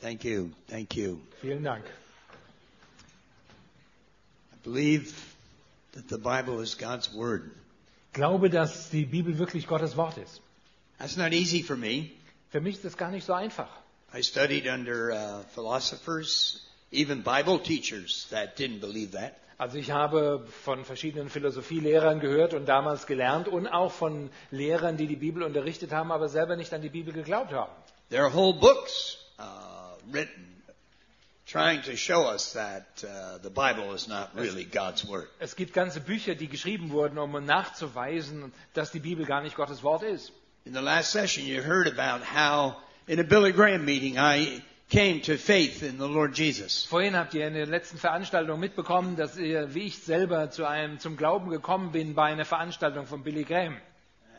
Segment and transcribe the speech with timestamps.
[0.00, 0.50] Thank you.
[0.68, 1.20] Thank you.
[1.40, 1.84] Vielen Dank.
[4.52, 5.14] I believe
[5.92, 7.50] that the Bible is God's Word.
[8.12, 10.40] Glaube, dass die Bibel wirklich Gottes Wort ist.
[10.98, 12.10] That's not easy for me.
[12.50, 13.68] Für mich ist das gar nicht so einfach.
[14.12, 19.36] I studied under uh, philosophers, even Bible teachers that didn't believe that.
[19.56, 25.06] Also ich habe von verschiedenen Philosophielehrern gehört und damals gelernt und auch von Lehrern, die
[25.06, 27.70] die Bibel unterrichtet haben, aber selber nicht an die Bibel geglaubt haben.
[28.08, 29.42] There are whole books uh,
[30.10, 30.50] written
[31.50, 35.28] trying to show us that uh, the Bible is not really God's Word.
[35.40, 39.82] Es gibt ganze Bücher, die geschrieben wurden, um nachzuweisen, dass die Bibel gar nicht Gottes
[39.82, 40.32] Wort ist.
[40.64, 42.76] In the last session, you heard about how
[43.08, 46.84] in a Billy Graham meeting I came to faith in the Lord Jesus.
[46.84, 51.00] Vorhin habt ihr in der letzten Veranstaltung mitbekommen, dass ihr, wie ich selber zu einem,
[51.00, 53.76] zum Glauben gekommen bin bei einer Veranstaltung von Billy Graham.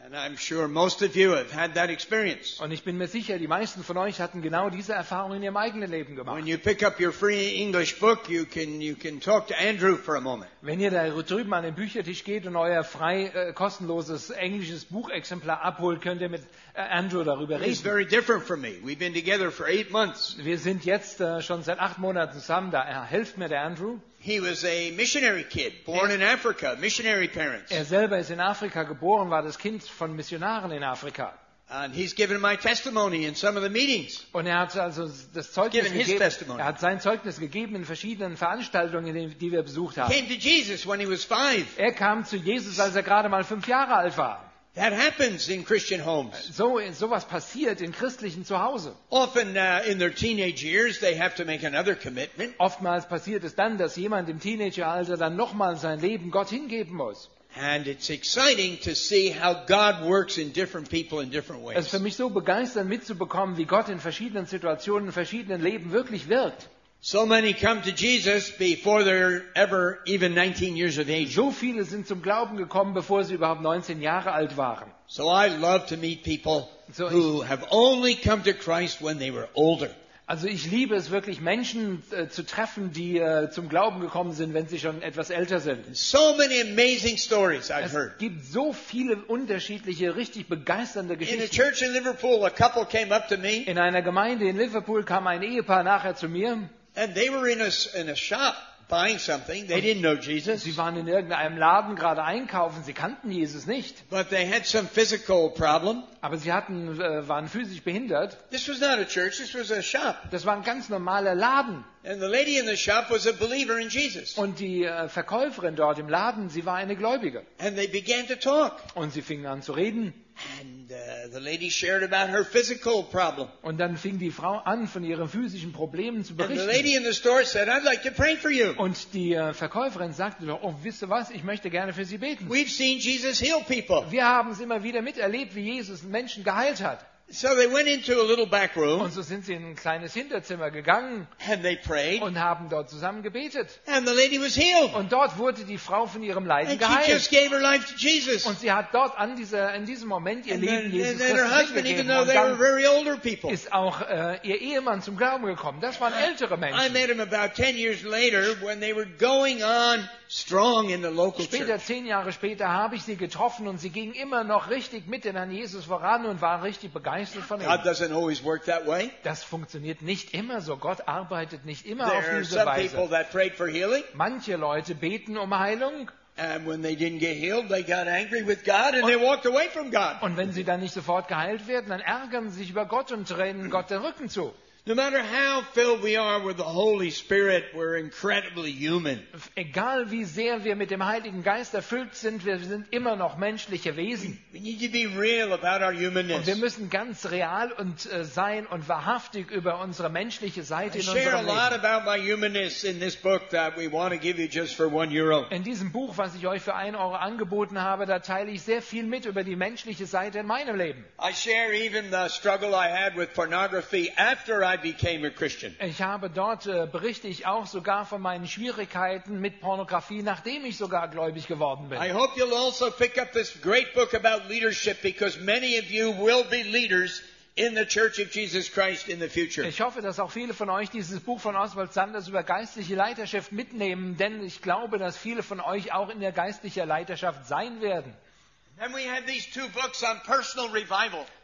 [0.03, 2.59] And I'm sure most of you have had that experience.
[2.59, 5.57] Und ich bin mir sicher, die meisten von euch hatten genau diese Erfahrung in ihrem
[5.57, 6.35] eigenen Leben gemacht.
[6.37, 9.95] When you pick up your free English book, you can, you can talk to Andrew
[9.97, 10.49] for a moment.
[10.61, 15.61] Wenn ihr da drüben an den Büchertisch geht und euer frei äh, kostenloses englisches Buchexemplar
[15.61, 16.41] abholt, könnt ihr mit
[16.73, 17.83] äh, Andrew darüber He's reden.
[17.83, 18.79] very different from me.
[18.83, 20.35] We've been together for eight months.
[20.39, 22.71] Wir sind jetzt äh, schon seit acht Monaten zusammen.
[22.71, 23.99] Da hilft mir der Andrew.
[24.23, 27.71] He was a missionary kid, born in Africa, missionary parents.
[27.71, 31.33] Er selber ist in Afrika geboren, war das Kind von Missionaren in Afrika.
[31.67, 34.25] And he's given my testimony in some of the meetings.
[34.33, 36.19] Und er hat also das Zeugnis Given his gegeben.
[36.19, 36.59] testimony.
[36.59, 40.11] Er hat sein Zeugnis gegeben in verschiedenen Veranstaltungen, die die wir besucht haben.
[40.13, 41.65] Came to Jesus when he was five.
[41.77, 44.50] Er kam zu Jesus, als er gerade mal fünf Jahre alt war.
[44.75, 46.55] That happens in Christian homes.
[46.55, 48.95] So sowas passiert in christlichen Zuhause.
[49.09, 52.53] Often uh, in their teenage years, they have to make another commitment.
[52.57, 57.29] Oftmals passiert es dann, dass jemand im Teenageralter dann nochmal sein Leben Gott hingeben muss.
[57.59, 61.89] And it's exciting to see how God works in different people in different Es ist
[61.89, 62.03] für ways.
[62.03, 66.69] mich so begeisternd mitzubekommen, wie Gott in verschiedenen Situationen, in verschiedenen Leben wirklich wirkt.
[67.03, 71.33] So many come to Jesus before they're ever even 19 years of age.
[71.33, 74.85] So viele sind zum Glauben gekommen, bevor sie überhaupt 19 Jahre alt waren.
[75.07, 79.31] So I love to meet people So who have only come to Christ when they
[79.33, 79.89] were older.
[80.27, 84.53] Also ich liebe es wirklich, Menschen äh, zu treffen, die äh, zum Glauben gekommen sind,
[84.53, 85.97] wenn sie schon etwas älter sind.
[85.97, 88.19] So many amazing stories I've Es heard.
[88.19, 91.55] gibt so viele unterschiedliche, richtig begeisternde In a Geschichten.
[91.55, 95.25] church in Liverpool, a couple came up to me In einer Gemeinde in Liverpool kam
[95.25, 96.69] ein Ehepaar nachher zu mir.
[96.95, 98.55] And they were in a, in a shop
[98.89, 99.67] buying something.
[99.67, 102.83] They didn't know Jesus, Sie waren in irgendeinem Laden gerade einkaufen.
[102.83, 106.03] Sie kannten Jesus nicht, but they had some physical problem.
[106.21, 108.37] aber sie hatten, äh, waren physisch behindert.
[108.51, 110.17] This was not a church, this was a shop.
[110.29, 111.83] Das war ein ganz normaler Laden.
[112.03, 114.35] And the lady in the shop was a believer in Jesus.
[114.37, 117.43] Und die äh, Verkäuferin dort im Laden, sie war eine Gläubige.
[117.59, 118.77] And they began to talk.
[118.95, 120.13] Und sie fingen an zu reden.
[120.59, 123.47] And uh, the lady shared about her physical problem.
[123.61, 126.67] Und dann fing die Frau an, von ihren physischen Problemen zu And the berichten.
[126.67, 128.73] lady in the store said, I'd like to pray for you.
[128.77, 132.17] Und die äh, Verkäuferin sagte, doch, oh, wisst ihr was, ich möchte gerne für Sie
[132.17, 132.49] beten.
[132.49, 134.09] We've seen Jesus heal people.
[134.09, 137.05] Wir haben es immer wieder miterlebt, wie Jesus Menschen geheilt hat.
[137.33, 140.13] So they went into a little back room Und so sind sie in ein kleines
[140.13, 142.21] Hinterzimmer gegangen and they prayed.
[142.21, 143.79] und haben dort zusammen gebetet.
[143.87, 144.93] And the lady was healed.
[144.95, 147.49] Und dort wurde die Frau von ihrem Leiden And she just geheilt.
[147.49, 148.45] gave her life to Jesus.
[148.45, 151.31] Und sie hat dort an dieser, in diesem Moment ihr And Leben then, Jesus and
[151.39, 153.49] Christus husband, even though Und they were very older people.
[153.51, 155.79] ist auch äh, ihr Ehemann zum Glauben gekommen.
[155.81, 156.93] Das waren ältere I Menschen.
[156.93, 161.43] met him about 10 years later when they were going on strong in the local
[161.43, 161.85] Später, church.
[161.85, 165.35] zehn Jahre später, habe ich sie getroffen und sie gingen immer noch richtig mit den
[165.35, 167.67] Herrn Jesus voran und waren richtig begeistert von ihm.
[167.67, 169.11] God doesn't always work that way.
[169.23, 170.77] Das funktioniert nicht immer so.
[170.77, 173.09] Gott arbeitet nicht immer auf There are diese some people Weise.
[173.09, 177.67] that prayed for healing, Manche Leute beten um Heilung and when they didn't get healed,
[177.67, 180.21] they got angry with God and they walked away from God.
[180.21, 183.29] und wenn sie dann nicht sofort geheilt werden, dann ärgern sie sich über Gott und
[183.29, 184.53] drehen Gott den Rücken zu.
[184.87, 189.21] No matter how filled we are with the Holy Spirit, we're incredibly human.
[189.55, 193.95] Egal wie sehr wir mit dem Heiligen Geist erfüllt sind, wir sind immer noch menschliche
[193.95, 194.39] Wesen.
[194.51, 196.57] We need to be real about our Und wir humanness.
[196.57, 201.33] müssen ganz real und äh, sein und wahrhaftig über unsere menschliche Seite I in share
[201.35, 201.85] a unserem lot Leben.
[201.85, 205.11] about my humanness in this book that we want to give you just for one
[205.15, 205.45] euro.
[205.51, 208.81] In diesem Buch, was ich euch für einen Euro angeboten habe, da teile ich sehr
[208.81, 211.05] viel mit über die menschliche Seite in meinem Leben.
[211.21, 215.75] I share even the struggle I had with pornography after I became a Christian.
[215.79, 220.77] Ich habe dort, äh, berichte ich auch sogar von meinen Schwierigkeiten mit Pornografie, nachdem ich
[220.77, 222.01] sogar gläubig geworden bin.
[222.01, 226.11] I hope you'll also pick up this great book about leadership because many of you
[226.11, 227.21] will be leaders
[227.55, 229.67] in the Church of Jesus Christ in the future.
[229.67, 233.51] Ich hoffe, dass auch viele von euch dieses Buch von Oswald Sanders über geistliche Leiterschaft
[233.51, 238.13] mitnehmen, denn ich glaube, dass viele von euch auch in der geistlichen Leiterschaft sein werden.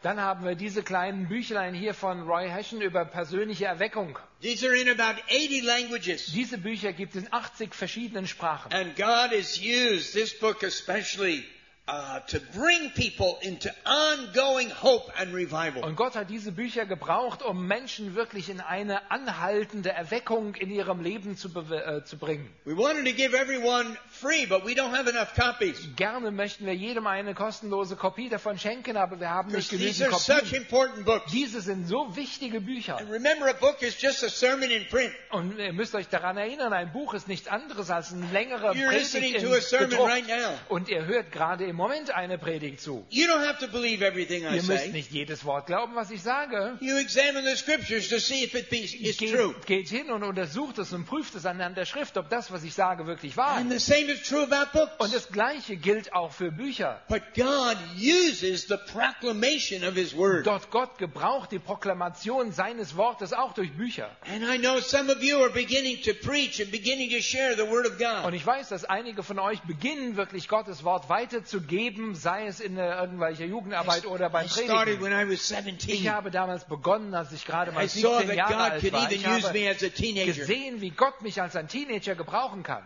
[0.02, 4.18] Dann haben wir diese kleinen Büchlein hier von Roy Hession über persönliche Erweckung.
[4.40, 6.32] These are in about 80 languages.
[6.32, 8.72] Diese Bücher gibt es in 80 verschiedenen Sprachen.
[8.72, 11.44] And God has used this book especially
[11.88, 15.82] uh, to bring people into ongoing hope and revival.
[15.82, 21.00] Und Gott hat diese Bücher gebraucht, um Menschen wirklich in eine anhaltende Erweckung in ihrem
[21.00, 22.52] Leben zu, äh, zu bringen.
[22.64, 25.76] We wanted to give everyone free, but we don't have enough copies.
[25.96, 30.12] Gerne möchten wir jedem eine kostenlose Kopie davon schenken, aber wir haben nicht these genügend
[30.12, 30.62] are such Kopien.
[30.62, 31.32] important books.
[31.32, 32.98] Diese sind so wichtige Bücher.
[32.98, 35.12] And remember, a book is just a sermon in print.
[35.30, 38.88] Und ihr müsst euch daran erinnern, ein Buch ist nichts anderes als ein längerer You're
[38.88, 40.24] Predigt in right.
[40.68, 43.06] Und ihr hört gerade im Moment eine Predigt zu.
[43.10, 44.88] You don't have to believe everything I Ihr müsst say.
[44.90, 46.76] nicht jedes Wort glauben, was ich sage.
[46.80, 49.54] You examine the scriptures to see if it be, is true.
[49.66, 52.62] Geht, geht hin und untersucht es und prüft es anhand der Schrift, ob das, was
[52.64, 53.86] ich sage, wirklich wahr ist.
[54.08, 54.92] Same is true about books.
[54.98, 57.00] Und das Gleiche gilt auch für Bücher.
[57.08, 60.46] But God uses the proclamation of His Word.
[60.46, 64.10] Dort Gott gebraucht die Proklamation seines Wortes auch durch Bücher.
[64.26, 67.68] And I know some of you are beginning to preach and beginning to share the
[67.70, 68.34] Word of Und God.
[68.34, 73.44] ich weiß, dass einige von euch beginnen, wirklich Gottes Wort weiterzugeben, sei es in irgendwelcher
[73.44, 74.68] Jugendarbeit oder I beim started
[74.98, 75.02] Predigen.
[75.02, 76.10] when I was Ich 17.
[76.12, 78.92] habe damals begonnen, als ich gerade I mal saw 17 that Jahre God alt could
[78.92, 79.02] war.
[79.10, 80.32] even Ich use habe me as a teenager.
[80.32, 82.82] gesehen, wie Gott mich als ein Teenager gebrauchen kann.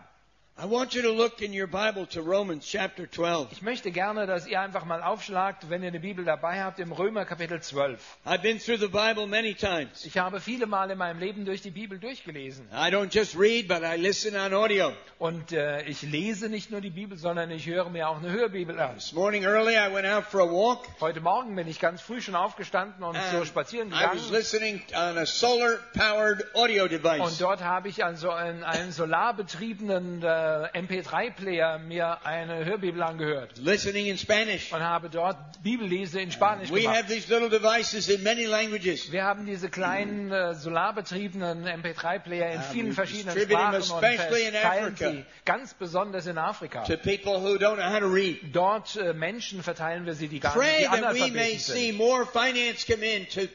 [0.55, 3.51] I want you to look in your Bible to Romans chapter 12.
[3.53, 6.91] Ich möchte gerne, dass ihr einfach mal aufschlagt, wenn ihr eine Bibel dabei habt, im
[6.91, 7.99] Römer Kapitel 12.
[8.23, 10.05] I've been through the Bible many times.
[10.05, 12.67] Ich habe viele Mal in meinem Leben durch die Bibel durchgelesen.
[12.71, 14.93] I don't just read, but I listen on audio.
[15.17, 18.79] Und äh, ich lese nicht nur die Bibel, sondern ich höre mir auch eine Hörbibel
[18.79, 18.93] an.
[18.93, 20.85] This morning early, I went out for a walk.
[21.01, 24.31] Heute Morgen bin ich ganz früh schon aufgestanden und so spazieren I was gegangen.
[24.31, 27.39] listening on a solar powered audio Und device.
[27.39, 30.42] dort habe ich also einen, einen solarbetriebenen äh,
[30.73, 34.71] MP3-Player mir eine Hörbibel angehört Listening in Spanish.
[34.73, 36.97] und habe dort Bibellese in Spanisch We gemacht.
[36.97, 39.11] have these little devices in many languages.
[39.11, 45.25] Wir haben diese kleinen äh, solarbetriebenen MP3-Player in Uh, vielen verschiedenen Sprachen und verteilen sie
[45.45, 46.83] ganz besonders in Afrika.
[46.83, 48.37] to people who don't know how to read.
[48.53, 53.53] Dort äh, Menschen verteilen wir sie, die gar Pray nicht die Analphabeten sind.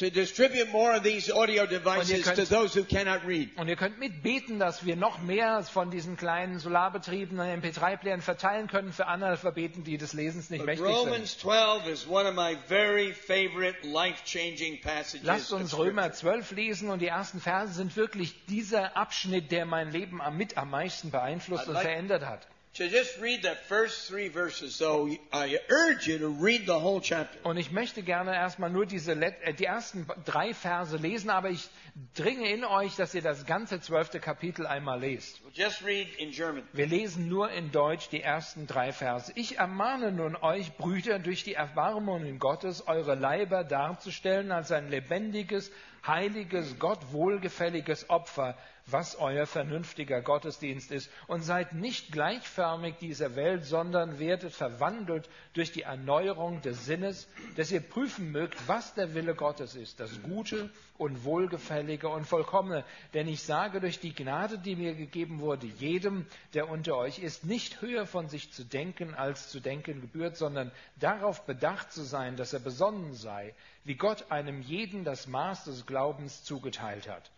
[0.00, 3.24] come in to, to distribute more of these audio devices könnt- to those who cannot
[3.26, 3.50] read.
[3.56, 8.92] Und ihr könnt mitbeten, dass wir noch mehr von diesen kleinen solarbetriebenen MP3-Playern verteilen können
[8.92, 10.96] für Analphabeten, die des Lesens nicht But mächtig sind.
[10.96, 15.26] Romans 12 is one of my very favorite life-changing passages.
[15.26, 15.76] Lasst uns.
[15.76, 20.36] Römer 12 lesen und die ersten Verse sind wirklich dieser Abschnitt, der mein Leben am
[20.36, 22.46] mit am meisten beeinflusst I'd und like- verändert hat.
[22.76, 27.02] To just read the first three verses, so I urge you to read the whole
[27.02, 27.38] chapter.
[27.44, 31.68] Und ich möchte gerne erstmal nur diese äh, die ersten drei Verse lesen, aber ich
[32.14, 35.42] dringe in euch, dass ihr das ganze zwölfte Kapitel einmal lest.
[35.52, 36.62] Just read in German.
[36.72, 39.30] Wir lesen nur in Deutsch die ersten drei Verse.
[39.34, 45.70] Ich ermahne nun euch, Brüder, durch die Erbarmungen Gottes, eure Leiber darzustellen als ein lebendiges,
[46.06, 51.10] heiliges, Gott wohlgefälliges Opfer, was euer vernünftiger Gottesdienst ist.
[51.26, 57.72] Und seid nicht gleichförmig dieser Welt, sondern werdet verwandelt durch die Erneuerung des Sinnes, dass
[57.72, 62.84] ihr prüfen mögt, was der Wille Gottes ist, das Gute und Wohlgefällige und Vollkommene.
[63.14, 67.44] Denn ich sage durch die Gnade, die mir gegeben wurde, jedem, der unter euch ist,
[67.44, 72.36] nicht höher von sich zu denken, als zu denken gebührt, sondern darauf bedacht zu sein,
[72.36, 77.30] dass er besonnen sei, wie Gott einem jeden das Maß des Glaubens zugeteilt hat.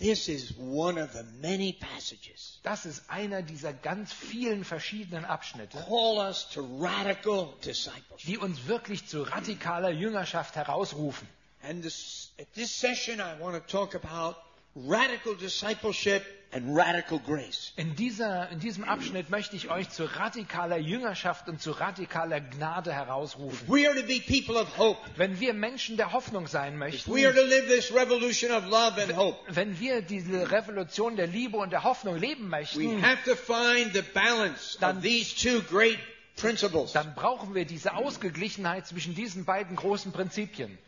[0.00, 2.58] This is one of the many passages.
[2.62, 8.26] Das ist einer dieser ganz vielen verschiedenen Abschnitte, Call us to radical discipleship.
[8.26, 11.28] die uns wirklich zu radikaler Jüngerschaft herausrufen.
[11.62, 14.36] And this, at this session, I want to talk about
[14.74, 16.22] radical discipleship
[16.52, 17.72] and radical grace.
[17.76, 22.92] In, dieser, in diesem Abschnitt möchte ich euch zu radikaler Jüngerschaft und zu radikaler Gnade
[22.92, 23.68] herausrufen.
[23.68, 24.98] We are to be people of hope.
[25.16, 29.00] Wenn wir Menschen der Hoffnung sein möchten, We are to live this revolution of love
[29.00, 29.38] and hope.
[29.48, 33.92] wenn wir diese Revolution der Liebe und der Hoffnung leben We möchten, have to find
[33.94, 35.98] the balance Dann- of these two great
[36.36, 36.92] principles.
[36.92, 40.78] dann brauchen wir diese Ausgeglichenheit zwischen diesen beiden großen Prinzipien.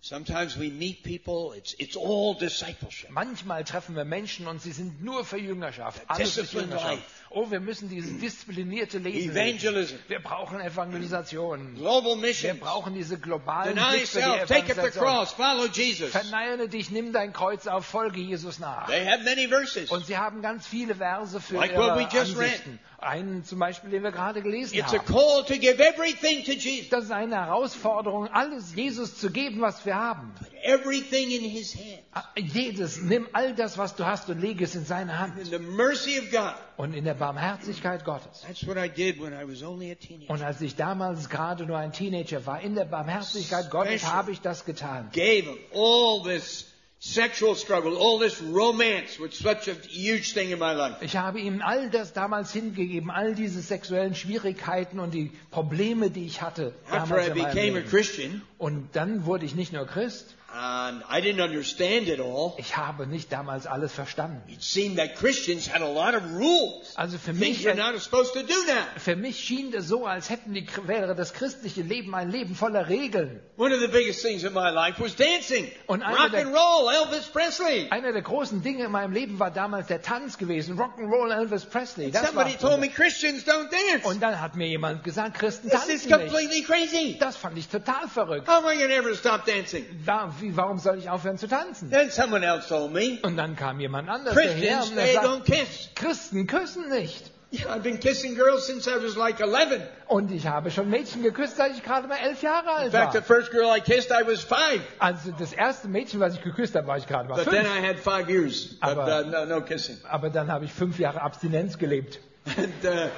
[0.00, 3.10] Sometimes we meet people, it's, it's all discipleship.
[3.10, 6.00] Manchmal treffen wir Menschen und sie sind nur für Jüngerschaft.
[6.06, 7.02] Alles ist Jüngerschaft.
[7.30, 9.32] Oh, wir müssen dieses disziplinierte Lesen.
[9.36, 9.96] Evangelism.
[10.08, 11.74] Wir brauchen Evangelisation.
[11.74, 15.04] Global Wir brauchen diese globalen Deny Blick für die self, take up the Evangelisation.
[15.04, 16.10] cross, follow Jesus.
[16.10, 18.86] Verneine dich, nimm dein Kreuz auf, folge Jesus nach.
[18.86, 19.90] They have many verses.
[19.90, 22.48] Und sie haben ganz viele Verse für Like ihre what we just read.
[22.48, 22.78] Ansichten.
[23.00, 25.06] Einen zum Beispiel, den wir gerade gelesen It's a haben.
[25.06, 26.88] call to give everything to Jesus.
[26.88, 30.32] Das ist eine Herausforderung, alles Jesus zu geben, was wir haben.
[30.64, 32.26] Everything in His hand.
[32.36, 35.38] Jedes, nimm all das, was du hast und lege es in seine Hand.
[35.38, 38.42] In the mercy of God, und in der Barmherzigkeit Gottes.
[38.46, 40.32] That's what I did when I was only a teenager.
[40.32, 44.40] Und als ich damals gerade nur ein Teenager war, in der Barmherzigkeit Gottes habe ich
[44.40, 45.10] das getan.
[45.12, 46.66] Gave him all this
[47.00, 51.04] sexual struggle, all this romance, was such a huge thing in my life.
[51.04, 56.26] Ich habe ihm all das damals hingegeben, all diese sexuellen Schwierigkeiten und die Probleme, die
[56.26, 57.88] ich hatte After damals I became a Leben.
[57.88, 62.54] Christian, Und dann wurde ich nicht nur Christ, and I didn't understand it all.
[62.58, 64.42] ich habe nicht damals alles verstanden.
[64.48, 66.96] It seemed that Christians had a lot of rules.
[66.96, 68.74] Also für Things mich, you're not supposed to do now.
[68.96, 72.88] für mich schien es so, als hätten die, wäre das christliche Leben ein Leben voller
[72.88, 73.40] Regeln.
[73.58, 75.70] One of the biggest things in my life was dancing.
[75.86, 77.88] Und einer Rock der- and roll, Elvis Presley.
[77.90, 82.10] Einer der großen Dinge in meinem Leben war damals der Tanz gewesen, Rock'n'Roll Elvis Presley.
[82.10, 84.06] Das war, Somebody told me Christians don't dance.
[84.06, 86.32] und dann hat mir jemand gesagt, Christen This is tanzen nicht.
[86.32, 87.16] completely crazy.
[87.20, 88.48] Das fand ich total verrückt.
[88.48, 89.84] How am I going to ever stop dancing?
[90.06, 91.90] Da, wie, warum soll ich aufhören zu tanzen?
[91.90, 95.44] Then someone else told me, Und dann kam jemand anders daher Christians, und they don't
[95.44, 95.90] kiss.
[95.94, 97.30] Christen küssen nicht.
[97.50, 99.80] Yeah, I've been kissing girls since I was like 11.
[100.06, 103.12] Und ich habe schon Mädchen geküsst, seit ich gerade mal elf Jahre In alt fact,
[103.12, 103.22] the war.
[103.24, 104.82] first girl I kissed, I was five.
[104.98, 107.78] Also das erste Mädchen, was ich geküsst habe, war ich gerade mal But then fünf.
[107.78, 108.76] I had five years.
[108.80, 109.96] Aber- uh, no, no kissing.
[110.10, 112.20] Aber dann habe ich fünf Jahre Abstinenz gelebt.
[112.56, 113.08] And, uh,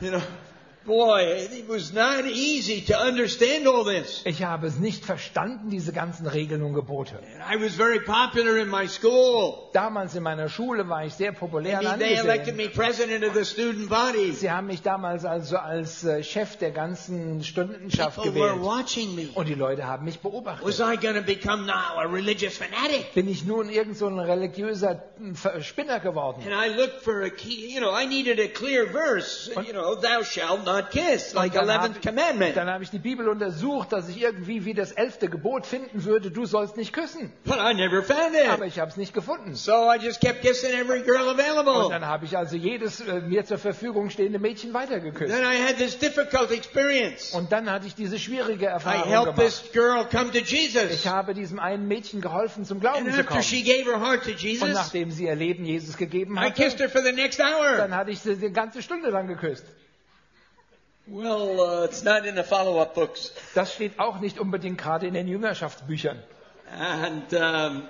[0.00, 0.20] you know,
[0.86, 4.22] boy, it was not easy to understand all this.
[4.24, 7.18] Ich habe es nicht verstanden, diese ganzen Regeln und Gebote.
[7.52, 9.68] I was very popular in my school.
[9.72, 13.24] Damals in meiner Schule war ich sehr populär und I mean, they elected me president
[13.24, 14.32] of the student body.
[14.32, 18.64] Sie haben mich damals also als äh, Chef der ganzen Studentenschaft People were gewählt.
[18.64, 19.28] watching me.
[19.34, 20.78] Und die Leute haben mich Was beobachtet.
[20.80, 23.12] I going to become now a religious fanatic?
[23.14, 25.02] Bin ich nun irgend so ein religiöser
[25.34, 26.42] Ver- Spinner geworden?
[26.44, 29.94] And I looked for a key, you know, I needed a clear verse, you know,
[29.94, 32.56] thou shalt not kiss, like Und dann 11th hab- commandment.
[32.56, 36.30] Dann habe ich die Bibel untersucht, dass ich irgendwie wie das elfte Gebot finden würde,
[36.30, 37.32] du sollst nicht küssen.
[37.44, 38.72] But I never found Aber it.
[38.72, 39.54] ich habe es nicht gefunden.
[39.54, 41.88] So I just kept kissing every girl Und available.
[41.90, 45.32] dann habe ich also jedes äh, mir zur Verfügung stehende Mädchen weitergeküsst.
[45.34, 47.32] Then I had this difficult experience.
[47.34, 49.40] Und dann hatte ich diese schwierige I Erfahrung helped gemacht.
[49.46, 51.06] this girl come to Ich Jesus.
[51.06, 53.42] habe diesem einen Mädchen geholfen, zum Glauben And zu after kommen.
[53.42, 56.74] she gave her heart to Und Jesus, nachdem sie ihr Leben Jesus gegeben I kissed
[56.80, 57.76] hatte, her for the next hour.
[57.76, 59.64] dann hatte ich sie die ganze Stunde lang geküsst.
[61.06, 63.32] Well, uh, it's not in the follow-up books.
[63.54, 66.18] Das steht auch nicht unbedingt gerade in den Jüngerschaftsbüchern.
[66.78, 67.82] And um,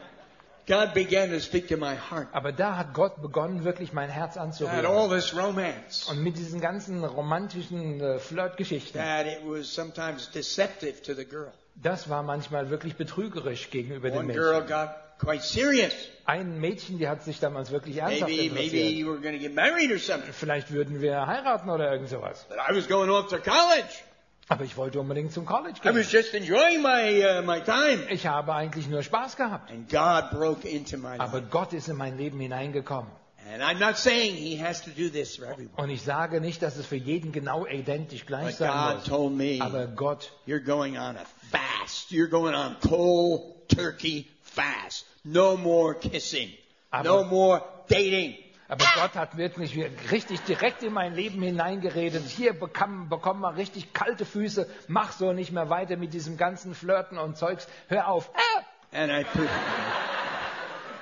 [0.66, 2.28] God began to speak to my heart.
[2.32, 5.10] Aber da hat Gott begonnen, wirklich mein Herz Had all anzurühren.
[5.10, 6.10] this romance.
[6.10, 11.52] Und mit diesen ganzen romantischen äh, Flirtgeschichten, That it was sometimes deceptive to the girl.
[11.76, 14.68] das war manchmal wirklich betrügerisch gegenüber den One girl Mädchen.
[14.76, 15.92] got quite serious.
[16.24, 18.92] Ein Mädchen, die hat sich damals wirklich ernsthaft Maybe, maybe interessiert.
[18.94, 20.32] you were going to get married or something.
[20.32, 22.46] Vielleicht würden wir heiraten oder irgend sowas.
[22.48, 24.02] But I was going off to college.
[24.48, 25.96] Aber ich wollte unbedingt zum College I gehen.
[25.96, 28.04] was just enjoying my uh, my time.
[28.10, 29.70] Ich habe eigentlich nur Spaß gehabt.
[29.70, 31.48] And God broke into my Aber life.
[31.50, 33.10] Gott ist in mein Leben hineingekommen.
[33.52, 35.74] And I'm not saying He has to do this for everyone.
[35.76, 39.04] Und ich sage nicht, dass es für jeden genau identisch gleich But sein God muss.
[39.04, 42.10] told me, Aber Gott, you're going on a fast.
[42.10, 45.06] You're going on cold turkey fast.
[45.24, 46.50] No more kissing.
[46.90, 48.36] Aber- No more dating.
[48.68, 49.76] aber Gott hat wirklich
[50.10, 52.24] richtig direkt in mein Leben hineingeredet.
[52.28, 54.68] Hier bekam, bekomm mal richtig kalte Füße.
[54.88, 57.68] Mach so nicht mehr weiter mit diesem ganzen Flirten und Zeugs.
[57.88, 58.30] Hör auf.
[58.34, 59.24] Ah, And I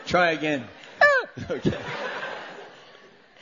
[0.06, 0.64] try again.
[1.48, 1.72] Okay.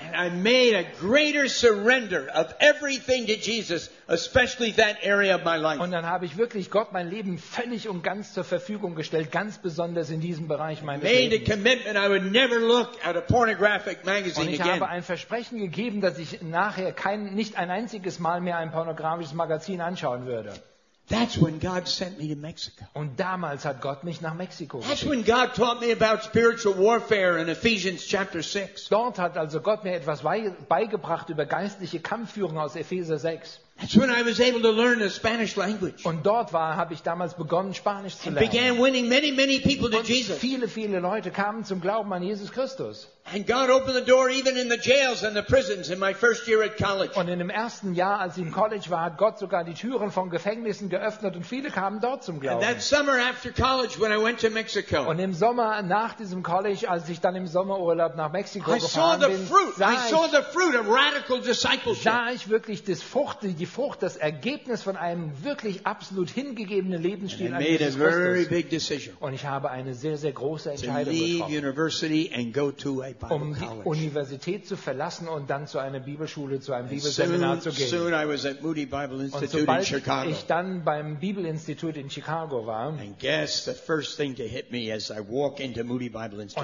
[0.04, 5.56] And I made a greater surrender of everything to Jesus, especially that area of my
[5.56, 5.80] life.
[5.80, 9.59] Und dann habe ich wirklich Gott mein Leben völlig und ganz zur Verfügung gestellt, ganz
[9.59, 13.99] besonders in diesem Bereich meines Made a commitment I would never look at a pornographic
[13.99, 14.75] Und magazine ich again.
[14.75, 19.35] habe ein Versprechen gegeben, dass ich nachher kein, nicht ein einziges Mal mehr ein pornografisches
[19.35, 20.52] Magazin anschauen würde.
[21.09, 22.85] That's when God sent me to Mexico.
[22.94, 25.11] Und damals hat Gott mich nach Mexiko That's geschickt.
[25.11, 28.88] when God taught me about spiritual warfare in Ephesians chapter 6.
[28.88, 33.61] Dort hat also Gott mir etwas beigebracht über geistliche Kampfführung aus Epheser 6.
[33.81, 36.05] That's when I was able to learn the Spanish language.
[36.05, 38.50] Und dort war, habe ich damals begonnen, Spanisch zu And lernen.
[38.50, 40.38] began winning many, many people to Und Jesus.
[40.38, 43.09] viele, viele Leute kamen zum Glauben an Jesus Christus.
[43.33, 46.47] And God opened the door even in the jails and the prisons in my first
[46.49, 47.12] year at college.
[47.17, 50.11] Und in dem ersten Jahr, als ich im College war, hat Gott sogar die Türen
[50.11, 52.61] von Gefängnissen geöffnet und viele kamen dort zum And Glauben.
[52.62, 56.88] that summer after college when I went to Mexico, Und im Sommer nach diesem College,
[56.91, 62.83] als ich dann im Sommerurlaub nach Mexiko I gefahren bin, sah ich, sah ich wirklich
[62.85, 67.85] das Frucht, die Frucht, das Ergebnis von einem wirklich absolut hingegebenen Lebensstil an I made
[67.85, 68.49] a Jesus very Christus.
[68.49, 71.54] big decision Und ich habe eine sehr, sehr große Entscheidung getroffen,
[73.31, 73.64] um die.
[73.85, 77.88] Universität zu verlassen und dann zu einer Bibelschule, zu einem Bibelseminar zu gehen.
[77.88, 80.28] soon I was at Moody Bible Und sobald Chicago.
[80.28, 82.99] ich dann beim Bibelinstitut in Chicago war, und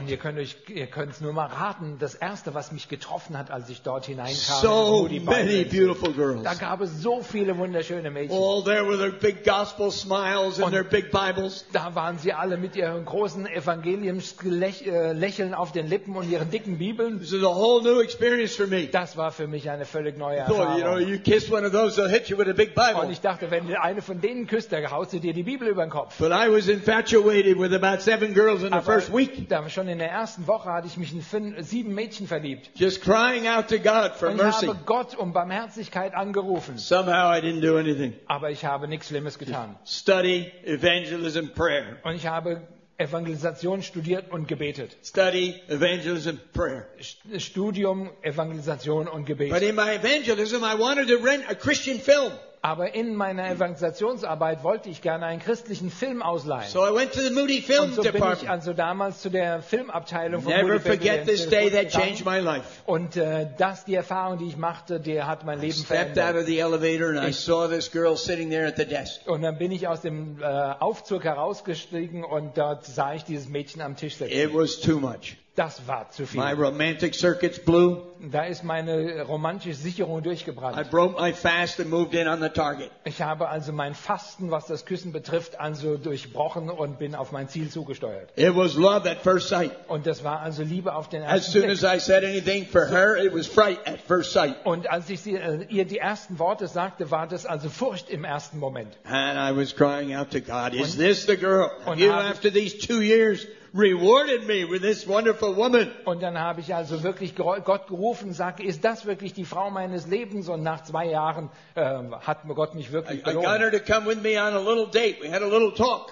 [0.09, 3.51] ihr könnt euch, ihr könnt es nur mal raten, das erste, was mich getroffen hat,
[3.53, 6.43] als ich dort hineinkam, So Moody Bible many Institute, beautiful girls.
[6.43, 8.37] da gab es so viele wunderschöne Mädchen.
[8.37, 11.67] All there with their big gospel smiles and Und- their big Bibles.
[11.73, 17.19] Da waren sie alle mit ihren großen Evangeliumslächeln auf den Lippen und ihren dicken Bibeln.
[17.21, 18.87] This is a whole new experience for me.
[18.87, 21.09] Das war für mich eine völlig neue thought, you know, Erfahrung.
[21.09, 23.13] you kiss one of those, they'll hit you with a big Und Bible.
[23.13, 25.85] ich dachte, wenn du eine von denen küsst, da haust du dir die Bibel über
[25.85, 26.17] den Kopf.
[26.19, 29.89] But I was infatuated with about seven girls in the Aber first week, da schon
[29.89, 32.71] in der ersten Woche hatte ich mich in fünf, sieben Mädchen verliebt.
[32.75, 34.67] just crying out to God for Und ich mercy.
[34.67, 36.78] habe Gott um Barmherzigkeit angerufen.
[36.79, 38.15] Somehow I didn't do anything.
[38.27, 39.77] Aber ich habe nichts Schlimmes getan.
[39.87, 41.97] Study, evangelism, prayer.
[42.05, 42.67] Und ich habe
[43.01, 44.97] Evangelisation studiert und gebetet.
[45.05, 46.87] Study, evangelism, prayer.
[47.01, 49.63] St- Studium, Evangelisation und But Gebet.
[49.63, 52.33] in my evangelism, I wanted to rent a Christian film.
[52.61, 56.69] Aber in meiner Evangelisationsarbeit wollte ich gerne einen christlichen Film ausleihen.
[56.69, 59.63] So I went to the Moody Film Und so bin ich also damals zu der
[59.63, 62.65] Filmabteilung von Never Moody forget this day that changed my life.
[62.87, 66.43] Und äh, das, die Erfahrung, die ich machte, die hat mein Leben stepped out verändert.
[66.43, 69.21] of the elevator and I saw this girl sitting there at the desk.
[69.27, 73.81] Und dann bin ich aus dem äh, Aufzug herausgestiegen und dort sah ich dieses Mädchen
[73.83, 74.33] am Tisch sitzen.
[74.33, 75.37] It was too much.
[75.59, 76.41] Das war zu viel.
[76.41, 77.97] My romantic circuits blew.
[78.31, 80.89] Da ist meine romantische Sicherung I durchgebrannt.
[80.89, 82.93] broke my fast and moved in on the target.
[83.05, 87.49] Ich habe also mein Fasten, was das Küssen betrifft, also durchbrochen und bin auf mein
[87.49, 88.31] Ziel zugesteuert.
[88.37, 89.73] It was love at first sight.
[89.89, 91.83] Und das war also Liebe auf den As ersten soon Blick.
[91.83, 94.55] as I said anything for her, it was fright at first sight.
[94.65, 98.23] Und als ich sie, äh, ihr die ersten Worte sagte, war das also Furcht im
[98.23, 98.97] ersten Moment.
[99.05, 101.69] And I was crying out to God, is this the girl?
[101.85, 103.45] Und you, after these two years,
[103.79, 105.91] rewarded me with this wonderful woman?
[106.05, 109.71] Und dann habe ich also wirklich Gott gerufen und sagte, ist das wirklich die Frau
[109.71, 110.49] meines Lebens?
[110.49, 113.47] Und nach zwei Jahren ähm, hat mir Gott mich wirklich belohnt.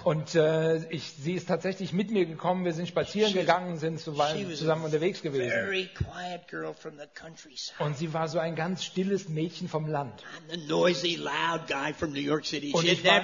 [0.03, 2.63] Und äh, ich, sie ist tatsächlich mit mir gekommen.
[2.65, 5.49] Wir sind spazieren She's- gegangen, sind She zusammen, zusammen a unterwegs gewesen.
[5.49, 7.73] very quiet girl from the countryside.
[7.79, 10.23] Und sie war so ein ganz stilles Mädchen vom Land.
[10.67, 11.17] Noisy.
[11.17, 13.23] Und She ich war-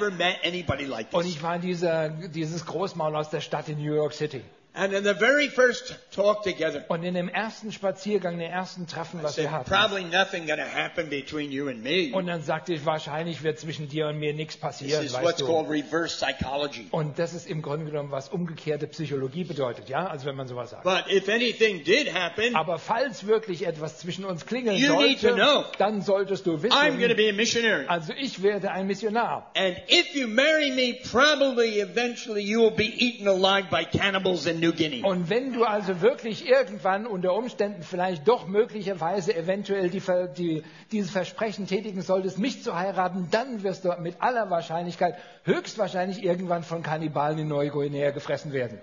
[0.87, 4.32] like Und ich war dieser, dieses Großmaul aus der Stadt in New York City.
[4.33, 4.62] city.
[4.75, 9.21] And in the very first talk together, Und in dem ersten Spaziergang, dem ersten Treffen,
[9.21, 9.69] was said, wir hatten.
[9.69, 12.09] probably nothing going to happen between you and me.
[12.11, 15.23] Und dann sagte ich, wahrscheinlich wird zwischen dir und mir nichts This passieren, is weißt
[15.23, 15.45] what's du.
[15.45, 16.87] called reverse psychology.
[16.89, 20.07] Und das ist im Grunde genommen, was umgekehrte Psychologie bedeutet, ja?
[20.07, 20.83] Also wenn man sowas sagt.
[20.85, 25.27] But if anything did happen, Aber falls wirklich etwas zwischen uns klingeln You need to
[25.27, 25.65] sollte, know.
[25.77, 27.85] dann solltest du I'm going to wissen, be a missionary.
[27.87, 29.51] also ich werde ein Missionar.
[29.55, 34.62] And if you marry me, probably eventually you will be eaten alive by cannibals in
[34.63, 35.05] New Guinea.
[35.05, 40.01] Und wenn du also wirklich irgendwann unter Umständen vielleicht doch möglicherweise eventuell die,
[40.37, 46.23] die, dieses Versprechen tätigen solltest, mich zu heiraten, dann wirst du mit aller Wahrscheinlichkeit höchstwahrscheinlich
[46.23, 48.79] irgendwann von Kannibalen in Neuguinea gefressen werden.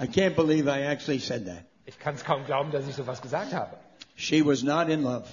[0.00, 1.64] I can't believe I actually said that.
[1.84, 3.76] Ich kann es kaum glauben, dass ich sowas gesagt habe.
[4.16, 5.24] She was not in love,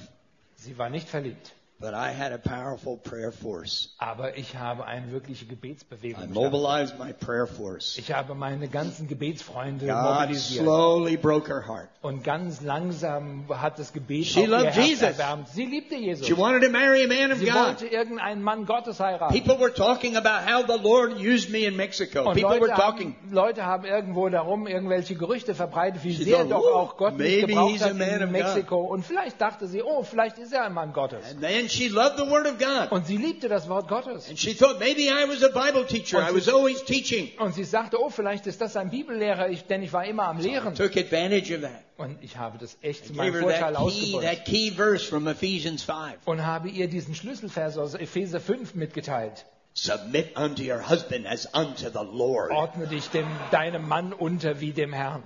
[0.55, 1.53] Sie war nicht verliebt.
[1.79, 3.95] But I had a powerful prayer force.
[3.99, 6.27] Aber ich habe eine wirkliche I Gebetsbewegung.
[6.27, 6.51] gestartet.
[6.51, 7.97] mobilized my prayer force.
[7.97, 10.63] Ich habe meine ganzen Gebetsfreunde God mobilisiert.
[10.65, 11.87] slowly broke her heart.
[12.01, 15.03] Und ganz langsam hat das Gebet She ihr loved Herz Jesus.
[15.03, 15.47] erwärmt.
[15.49, 16.27] Sie liebte Jesus.
[16.27, 17.55] She wanted to marry a man of Sie God.
[17.55, 19.33] wollte irgendeinen Mann Gottes heiraten.
[19.33, 22.23] People were talking about how the Lord used me in Mexico.
[22.29, 23.15] Und People Leute were talking.
[23.21, 26.97] haben, Leute haben irgendwo darum irgendwelche Gerüchte verbreitet, wie She sehr thought, doch "Ooh, auch
[26.97, 28.81] Gott mich gebraucht hat in Mexiko.
[28.81, 31.23] Und vielleicht dachte sie, oh, vielleicht ist er ein Mann Gottes.
[31.31, 32.91] And then she loved the Word of God.
[32.91, 34.29] Und sie liebte das Wort Gottes.
[34.29, 36.19] And she thought maybe I was a Bible teacher.
[36.19, 37.31] I was always teaching.
[37.39, 40.39] Und sie sagte, oh, vielleicht ist das ein Bibellehrer, ich, denn ich war immer am
[40.39, 40.75] Lehren.
[40.75, 41.83] Took advantage of that.
[41.97, 44.23] Und ich habe das echt zu meinem Vorteil ausgenutzt.
[44.23, 46.25] that key verse from Ephesians 5.
[46.25, 49.45] Und habe ihr diesen Schlüsselvers aus Epheser 5 mitgeteilt.
[49.73, 52.51] Submit unto your husband as unto the Lord.
[52.51, 55.23] Ordne dich dem, deinem Mann unter wie dem Herrn.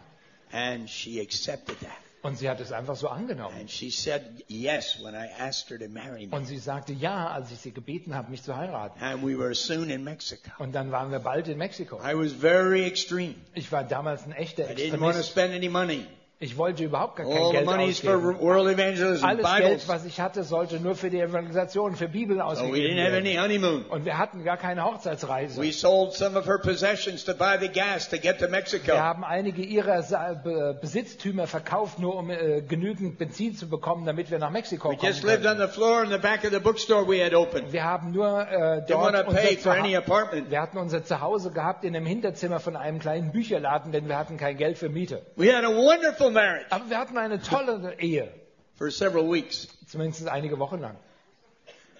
[0.51, 2.02] And she accepted that.
[2.23, 3.55] Und sie hat es einfach so angenommen.
[3.59, 6.35] And she said yes when I asked her to marry me.
[6.35, 9.01] Und sie sagte ja, als ich sie gebeten habe, mich zu heiraten.
[9.03, 10.49] And we were soon in Mexico.
[10.59, 11.97] Und dann waren wir bald in Mexiko.
[11.97, 13.35] I was very extreme.
[13.53, 15.29] Ich war damals ein echter I didn't want to Extremist.
[15.31, 16.07] spend any money.
[16.39, 18.39] Ich wollte überhaupt gar kein All the Geld money's for ausgeben.
[18.41, 19.87] world evangelism, Alles Geld, Bibles.
[19.87, 23.15] was ich hatte, sollte nur für die Evangelisation, für Bibel So we ausgegeben didn't have
[23.15, 23.43] any werden.
[23.43, 23.85] honeymoon.
[23.85, 25.61] Und wir hatten gar keine Hochzeitsreise.
[25.61, 28.91] We sold some of her possessions to buy the gas to get to Wir Mexico.
[28.97, 34.29] haben einige ihrer Sa- Be- Besitztümer verkauft, nur um äh, genügend Benzin zu bekommen, damit
[34.29, 35.61] wir nach Mexiko We kommen just lived on können.
[35.69, 37.71] the floor in the back of the bookstore we had opened.
[37.71, 40.51] Wir haben nur äh, Didn't want dort to pay unser for any Zuha- apartment.
[40.51, 44.35] wir hatten unser Zuhause gehabt in einem Hinterzimmer von einem kleinen Bücherladen, denn wir hatten
[44.35, 45.21] kein Geld für Miete.
[45.37, 48.31] We had a wonderful marriage Aber wir hatten eine tolle Ehe,
[48.75, 49.67] for several weeks.
[49.87, 50.97] zumindest einige Wochen lang.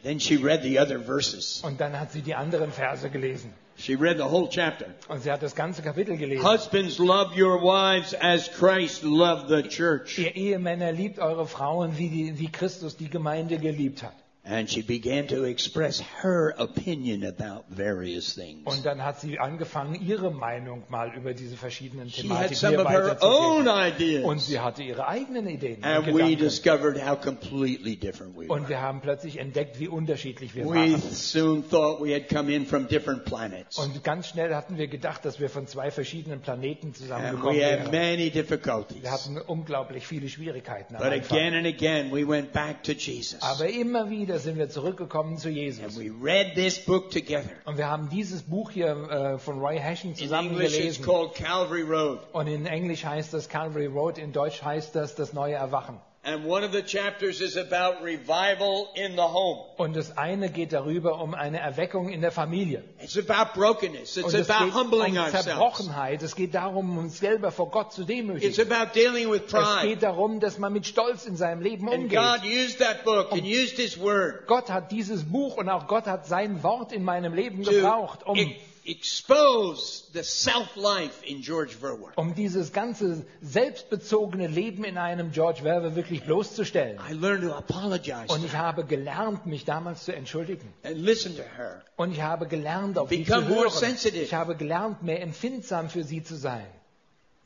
[0.03, 1.61] Then she read the other verses.
[1.63, 3.53] Und dann hat sie die anderen Verse gelesen.
[3.77, 4.87] She read the whole chapter.
[5.07, 6.45] Und sie hat das ganze Kapitel gelesen.
[6.45, 10.19] Husbands, love your wives as Christ loved the church.
[10.19, 14.13] Ihr Ehemänner liebt eure Frauen, wie, die, wie Christus die Gemeinde geliebt hat.
[14.45, 18.59] And she began to express her opinion about various things.
[18.65, 22.71] Und dann hat sie angefangen, ihre Meinung mal über diese verschiedenen She had Thematiken some
[22.75, 24.25] hier of her own weiterzugeben.
[24.25, 28.67] Und sie hatte ihre eigenen Ideen und And we discovered how completely different we Und
[28.67, 31.01] wir haben plötzlich entdeckt, wie unterschiedlich wir We waren.
[31.13, 33.77] soon thought we had come in from different planets.
[33.77, 37.79] Und ganz schnell hatten wir gedacht, dass wir von zwei verschiedenen Planeten zusammengekommen we had
[37.79, 37.91] wären.
[37.91, 39.03] many difficulties.
[39.03, 40.97] Wir hatten unglaublich viele Schwierigkeiten.
[40.97, 41.37] Am But Anfang.
[41.37, 43.41] again and again, we went back to Jesus.
[43.41, 45.97] Aber immer wieder sind wir zurückgekommen zu And Jesus.
[45.99, 47.49] we read this book together.
[47.65, 51.05] Und wir haben dieses Buch hier äh, von Roy In zusammen it's gelesen.
[51.05, 52.19] called Calvary Road.
[52.33, 55.99] Und in Englisch heißt das Calvary Road, in Deutsch heißt das das neue Erwachen.
[56.25, 59.59] And one of the chapters is about revival in the home.
[59.75, 62.85] Und das eine geht darüber um eine Erweckung in der Familie.
[63.01, 64.15] It's about brokenness.
[64.15, 65.25] It's Und es about geht humbling um.
[65.29, 66.23] Zerbrochenheit.
[66.23, 68.71] Es geht darum, uns selber vor Gott zu It's demütigen.
[68.71, 69.87] about dealing with Es pride.
[69.89, 72.17] geht darum, dass man mit Stolz in seinem Leben And umgeht.
[72.17, 76.05] God used that book and used His Word Gott hat dieses Buch und auch Gott
[76.07, 82.11] hat sein Wort in meinem Leben gebraucht, um, e- expose the self-life in George Verwer.
[82.15, 86.99] um dieses ganze selbstbezogene Leben in einem George Verwer wirklich bloßzustellen.
[87.09, 90.73] I learned to apologize Und ich habe gelernt, mich damals zu entschuldigen.
[90.83, 91.83] and listen to her.
[91.95, 93.71] Und ich habe gelernt, auf sie zu Become more hören.
[93.79, 94.23] sensitive.
[94.23, 96.65] Ich habe gelernt, mehr empfindsam für sie zu sein.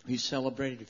[0.06, 0.88] We celebrated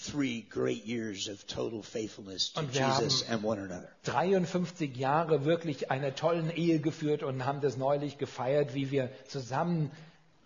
[0.00, 3.88] 53 great years of total faithfulness to Und wir Jesus and one another.
[4.04, 9.90] 53 Jahre wirklich einer tollen Ehe geführt und haben das neulich gefeiert, wie wir zusammen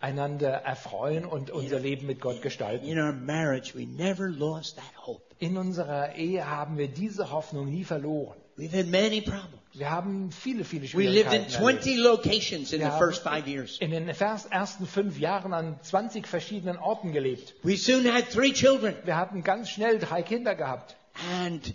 [0.00, 2.86] einander erfreuen und unser Leben mit Gott gestalten.
[2.86, 5.22] In our marriage, we never lost that hope.
[5.38, 8.36] In unserer Ehe haben wir diese Hoffnung nie verloren.
[8.56, 9.63] We've had many problems.
[9.76, 12.04] Wir haben viele, viele We lived in Schwierigkeiten 20 erlebt.
[12.26, 13.78] locations in Wir the haben first five years.
[13.78, 17.54] in den ersten fünf Jahren an 20 verschiedenen Orten gelebt.
[17.64, 18.94] We soon had three children.
[19.04, 20.96] Wir hatten ganz schnell drei Kinder gehabt.
[21.42, 21.74] And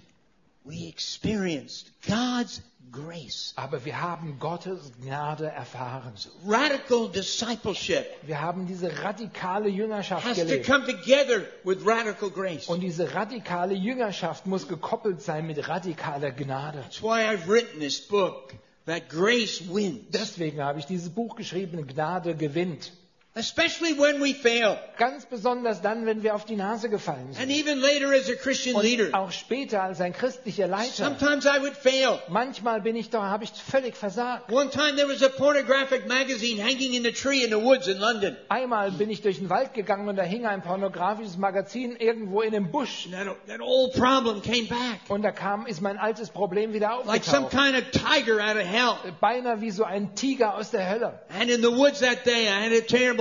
[0.70, 3.54] we experienced God's grace.
[3.56, 6.14] Aber wir haben Gottes Gnade erfahren.
[6.46, 10.66] Radical discipleship Wir haben diese radikale Jüngerschaft has to gelebt.
[10.66, 12.68] come together with radical grace.
[12.68, 16.82] Und diese radikale Jüngerschaft muss gekoppelt sein mit radikaler Gnade.
[16.82, 18.54] That's why I've written this book,
[18.86, 20.06] that grace wins.
[20.12, 22.92] Deswegen habe ich dieses Buch geschrieben, Gnade gewinnt.
[23.36, 24.78] Especially when we fail.
[24.98, 27.52] Ganz besonders dann, wenn wir auf die Nase gefallen And sind.
[27.52, 29.10] even later as a Christian Und leader.
[29.14, 31.06] auch später als ein christlicher Leiter.
[31.06, 32.20] Sometimes I would fail.
[32.28, 34.52] Manchmal bin ich da, habe ich völlig versagt.
[34.52, 38.00] One time there was a pornographic magazine hanging in a tree in the woods in
[38.00, 38.36] London.
[38.50, 42.54] Einmal bin ich durch den Wald gegangen und da hing ein pornografisches Magazin irgendwo in
[42.56, 43.06] einem Busch.
[43.06, 45.02] And that, that old problem came back.
[45.08, 47.52] Und da kam, ist mein altes Problem wieder Like some aufgetaucht.
[47.52, 48.96] kind of tiger out of hell.
[49.22, 51.20] Beinahe wie so ein Tiger aus der Hölle.
[51.40, 53.19] And in the woods that day, I had a terrible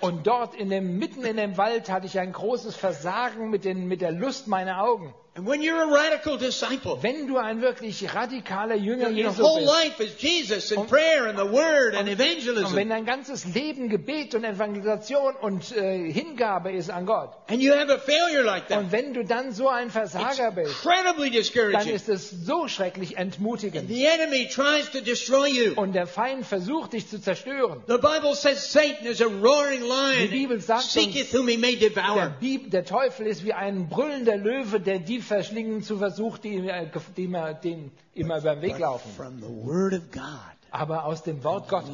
[0.00, 3.86] Und dort in dem, mitten in dem Wald hatte ich ein großes Versagen mit, den,
[3.86, 5.14] mit der Lust meiner Augen.
[5.36, 9.72] And when you're a radical disciple, Wenn du ein wirklich radikaler Jünger Jesu whole bist
[9.72, 12.76] life is Jesus and prayer and the Word and und evangelism.
[12.76, 17.74] wenn dein ganzes Leben Gebet und Evangelisation und äh, Hingabe ist an Gott And you
[17.74, 18.78] have a failure like that.
[18.78, 21.32] und wenn du dann so ein Versager bist, Incredibly
[21.72, 23.88] dann ist es so schrecklich entmutigend.
[23.88, 25.72] The enemy tries to destroy you.
[25.74, 27.82] Und der Feind versucht dich zu zerstören.
[27.88, 31.74] The Bible says Satan is a roaring Die Bibel lion, sagt seeketh whom he may
[31.74, 31.90] Der,
[32.68, 37.24] der Teufel ist wie ein brüllender Löwe, der die verschlingen zu versucht, die, äh, die
[37.24, 39.10] immer, den immer über den Weg laufen.
[40.76, 41.88] Aber aus dem Wort Gottes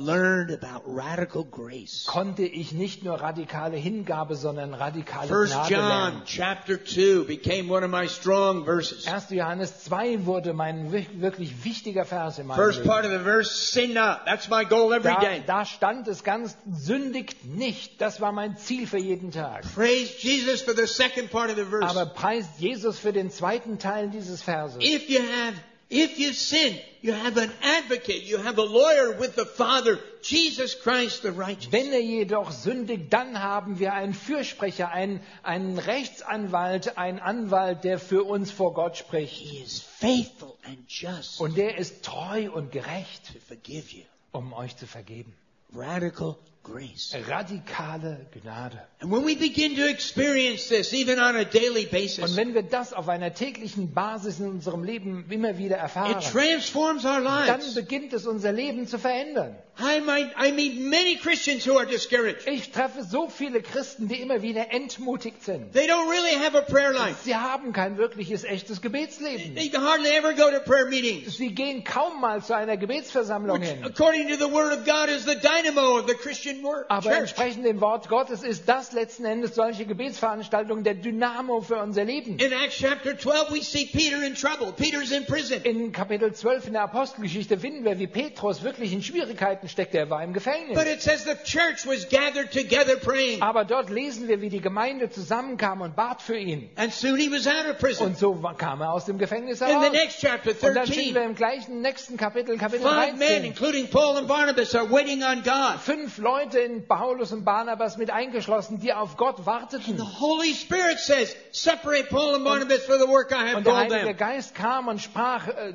[2.06, 6.22] konnte ich nicht nur radikale Hingabe, sondern radikale First Gnade John lernen.
[6.24, 9.06] chapter 2 became one of my strong verses.
[9.06, 9.28] 1.
[9.32, 13.16] Johannes 2 wurde mein wi- wirklich wichtiger Vers in meinem First part Leben.
[13.16, 14.20] of the verse, sin not.
[14.24, 15.42] That's my goal every Da, day.
[15.46, 18.00] da stand es ganz, sündigt nicht.
[18.00, 19.62] Das war mein Ziel für jeden Tag.
[19.74, 21.86] Praise Jesus for the second part of the verse.
[21.86, 24.82] Aber preist Jesus für den zweiten Teil dieses Verses.
[24.82, 25.52] If you have
[25.92, 30.76] If you sin, you have an advocate, you have a lawyer with the Father, Jesus
[30.76, 31.72] Christ the righteous.
[31.72, 37.98] Wenn er jedoch sündigt, dann haben wir einen Fürsprecher, einen, einen Rechtsanwalt, einen Anwalt, der
[37.98, 39.34] für uns vor Gott spricht.
[39.34, 44.04] He is faithful and just Und der ist treu und gerecht, to forgive you.
[44.30, 45.34] um euch zu vergeben.
[45.74, 47.14] Radical grace.
[47.26, 48.78] Radikale Gnade.
[49.00, 52.62] And when we begin to experience this, even on a daily Und basis, wenn wir
[52.62, 57.46] das auf einer täglichen Basis in unserem Leben immer wieder it erfahren, transforms our dann
[57.60, 57.74] lives.
[57.74, 59.56] beginnt es unser Leben zu verändern.
[59.78, 62.46] I might, I meet many Christians who are discouraged.
[62.46, 65.72] Ich treffe so viele Christen, die immer wieder entmutigt sind.
[65.72, 67.24] They don't really have a prayer life.
[67.24, 69.54] Sie haben kein wirkliches, echtes Gebetsleben.
[69.54, 71.38] They hardly ever go to prayer meetings.
[71.38, 73.84] Sie gehen kaum mal zu einer Gebetsversammlung Which, hin.
[73.84, 76.49] according to the Word of God, is the dynamo of the Christian
[76.88, 82.04] Aber entsprechend dem Wort Gottes ist das letzten Endes solche Gebetsveranstaltungen der Dynamo für unser
[82.04, 82.38] Leben.
[82.38, 84.72] In Acts chapter 12, we see Peter in trouble.
[84.72, 85.60] Peter's in prison.
[85.62, 89.94] In Kapitel 12 in der Apostelgeschichte finden wir, wie Petrus wirklich in Schwierigkeiten steckt.
[89.94, 90.84] Er war im But Gefängnis.
[90.86, 93.42] it says the church was gathered together praying.
[93.42, 96.70] Aber dort lesen wir, wie die Gemeinde zusammenkam und bat für ihn.
[96.76, 98.08] And soon he was out of prison.
[98.08, 99.92] Und so kam er aus dem Gefängnis In the heraus.
[99.92, 103.44] next chapter Und dann finden 13, wir im gleichen nächsten Kapitel, Kapitel five men, 13,
[103.44, 105.80] including Paul and Barnabas, are waiting on God.
[105.80, 110.20] fünf Leute in Paulus und Barnabas mit eingeschlossen, die auf Gott The warteten.
[110.20, 114.14] Holy Spirit says, separate Paul and Barnabas for the work I have Und der Heilige.
[114.14, 115.74] Geist kam und sprach, äh,